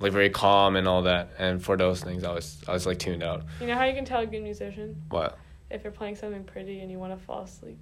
like 0.00 0.12
very 0.12 0.30
calm 0.30 0.74
and 0.76 0.88
all 0.88 1.02
that, 1.02 1.30
and 1.38 1.62
for 1.62 1.76
those 1.76 2.02
things, 2.02 2.24
I 2.24 2.32
was 2.32 2.62
I 2.66 2.72
was 2.72 2.86
like 2.86 2.98
tuned 2.98 3.22
out. 3.22 3.44
You 3.60 3.66
know 3.68 3.74
how 3.76 3.84
you 3.84 3.94
can 3.94 4.04
tell 4.04 4.20
a 4.20 4.26
good 4.26 4.42
musician 4.42 5.00
What? 5.10 5.38
if 5.70 5.84
you're 5.84 5.92
playing 5.92 6.16
something 6.16 6.44
pretty 6.44 6.80
and 6.80 6.90
you 6.90 6.98
want 6.98 7.18
to 7.18 7.24
fall 7.24 7.42
asleep. 7.42 7.78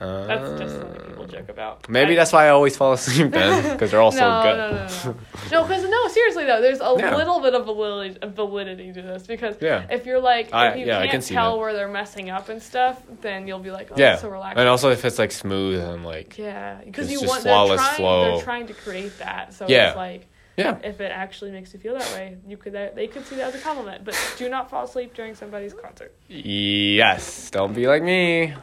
Uh, 0.00 0.24
That's 0.26 0.58
just 0.60 0.76
something 0.78 1.00
people 1.02 1.26
joke 1.26 1.48
about. 1.50 1.86
Maybe 1.88 2.12
I- 2.12 2.16
that's 2.16 2.32
why 2.32 2.46
I 2.46 2.48
always 2.50 2.74
fall 2.74 2.94
asleep 2.94 3.32
then, 3.32 3.72
because 3.72 3.90
they're 3.90 4.00
all 4.00 4.10
so 4.12 4.20
no, 4.20 4.42
good. 4.42 4.56
No, 4.56 4.70
no, 4.70 4.76
no, 4.78 5.60
no. 5.60 5.62
because 5.68 5.84
no, 5.88 6.08
seriously 6.08 6.46
though, 6.46 6.62
there's 6.62 6.80
a 6.80 6.94
Yeah. 6.98 7.14
little 7.16 7.40
bit 7.40 7.54
of 7.54 7.66
validity, 7.66 8.18
validity 8.26 8.92
to 8.94 9.02
this 9.02 9.26
because 9.26 9.56
Yeah. 9.60 9.84
if 9.90 10.06
you're 10.06 10.18
like, 10.20 10.54
I- 10.54 10.68
if 10.70 10.78
you 10.78 10.86
yeah, 10.86 11.00
can't 11.00 11.10
can 11.10 11.20
tell 11.20 11.52
that. 11.52 11.58
where 11.60 11.74
they're 11.74 11.86
messing 11.88 12.30
up 12.30 12.48
and 12.48 12.62
stuff, 12.62 12.98
then 13.20 13.46
you'll 13.46 13.58
be 13.58 13.70
like, 13.70 13.90
oh, 13.92 13.96
yeah, 13.98 14.16
so 14.16 14.30
relaxing. 14.30 14.60
and 14.60 14.68
also 14.70 14.90
if 14.90 15.04
it's 15.04 15.18
like 15.18 15.32
smooth 15.32 15.78
and 15.80 16.02
like 16.04 16.38
yeah, 16.38 16.80
because 16.84 17.12
you 17.12 17.20
want 17.20 17.44
they're 17.44 17.52
flawless 17.52 17.80
trying, 17.80 17.96
flow. 17.96 18.36
they're 18.36 18.44
trying 18.44 18.66
to 18.68 18.72
create 18.74 19.18
that. 19.18 19.52
So 19.52 19.66
Yeah. 19.68 19.88
it's 19.88 19.96
like, 19.98 20.26
yeah, 20.56 20.78
if 20.82 21.00
it 21.02 21.12
actually 21.12 21.50
makes 21.52 21.74
you 21.74 21.78
feel 21.80 21.94
that 21.98 22.10
way, 22.14 22.36
you 22.46 22.56
could 22.56 22.72
they 22.72 23.06
could 23.06 23.26
see 23.26 23.36
that 23.36 23.48
as 23.48 23.54
a 23.54 23.58
compliment. 23.58 24.04
But 24.04 24.14
do 24.38 24.48
not 24.48 24.70
fall 24.70 24.84
asleep 24.84 25.12
during 25.14 25.34
somebody's 25.34 25.74
concert. 25.74 26.14
Yes, 26.28 27.50
don't 27.50 27.74
be 27.74 27.86
like 27.86 28.02
me. 28.02 28.54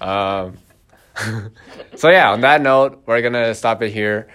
Um, 0.00 0.56
so 1.96 2.08
yeah, 2.10 2.30
on 2.30 2.40
that 2.42 2.60
note, 2.60 3.02
we're 3.06 3.22
gonna 3.22 3.54
stop 3.54 3.82
it 3.82 3.90
here, 3.90 4.28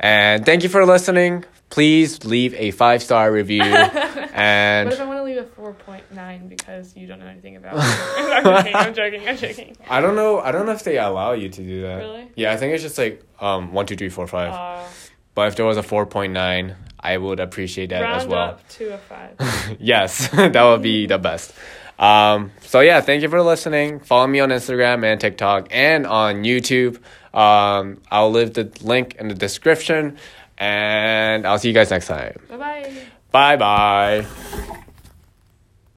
and 0.00 0.44
thank 0.46 0.62
you 0.62 0.68
for 0.68 0.84
listening. 0.86 1.44
Please 1.70 2.24
leave 2.24 2.52
a 2.54 2.70
five 2.70 3.02
star 3.02 3.32
review, 3.32 3.62
and 3.62 4.86
What 4.88 4.94
if 4.94 5.00
I 5.00 5.04
want 5.06 5.18
to 5.18 5.22
leave 5.24 5.38
a 5.38 5.44
four 5.44 5.72
point 5.72 6.04
nine 6.12 6.48
because 6.48 6.94
you 6.96 7.06
don't 7.06 7.18
know 7.18 7.26
anything 7.26 7.56
about 7.56 7.74
it? 7.76 7.80
I'm 7.80 8.44
joking. 8.44 8.74
I'm 8.76 8.94
joking. 8.94 9.28
I'm 9.28 9.36
joking. 9.36 9.76
I 9.88 10.00
don't 10.00 10.14
know. 10.14 10.40
I 10.40 10.52
don't 10.52 10.66
know 10.66 10.72
if 10.72 10.84
they 10.84 10.98
allow 10.98 11.32
you 11.32 11.48
to 11.48 11.62
do 11.62 11.82
that. 11.82 11.96
Really? 11.96 12.30
Yeah, 12.36 12.52
I 12.52 12.56
think 12.56 12.74
it's 12.74 12.82
just 12.82 12.98
like 12.98 13.22
um 13.40 13.72
one, 13.72 13.86
two, 13.86 13.96
three, 13.96 14.10
four, 14.10 14.26
five. 14.26 14.52
Uh, 14.52 14.86
but 15.34 15.48
if 15.48 15.56
there 15.56 15.64
was 15.64 15.78
a 15.78 15.82
four 15.82 16.04
point 16.04 16.34
nine, 16.34 16.76
I 17.00 17.16
would 17.16 17.40
appreciate 17.40 17.88
that 17.88 18.02
round 18.02 18.20
as 18.20 18.26
well. 18.26 18.38
Round 18.38 18.50
up 18.52 18.68
to 18.68 18.94
a 18.94 18.98
five. 18.98 19.76
yes, 19.80 20.28
that 20.28 20.62
would 20.62 20.82
be 20.82 21.06
the 21.06 21.18
best. 21.18 21.54
Um, 21.98 22.50
so 22.60 22.80
yeah, 22.80 23.00
thank 23.00 23.22
you 23.22 23.28
for 23.28 23.42
listening. 23.42 24.00
Follow 24.00 24.26
me 24.26 24.40
on 24.40 24.48
Instagram 24.50 25.04
and 25.04 25.20
TikTok 25.20 25.68
and 25.70 26.06
on 26.06 26.42
YouTube. 26.44 26.98
Um, 27.34 28.00
I'll 28.10 28.30
leave 28.30 28.54
the 28.54 28.70
link 28.82 29.14
in 29.18 29.28
the 29.28 29.34
description, 29.34 30.18
and 30.58 31.46
I'll 31.46 31.58
see 31.58 31.68
you 31.68 31.74
guys 31.74 31.90
next 31.90 32.06
time. 32.08 32.38
bye 32.48 32.56
bye. 32.56 32.92
Bye 33.30 33.56
bye. 33.56 34.86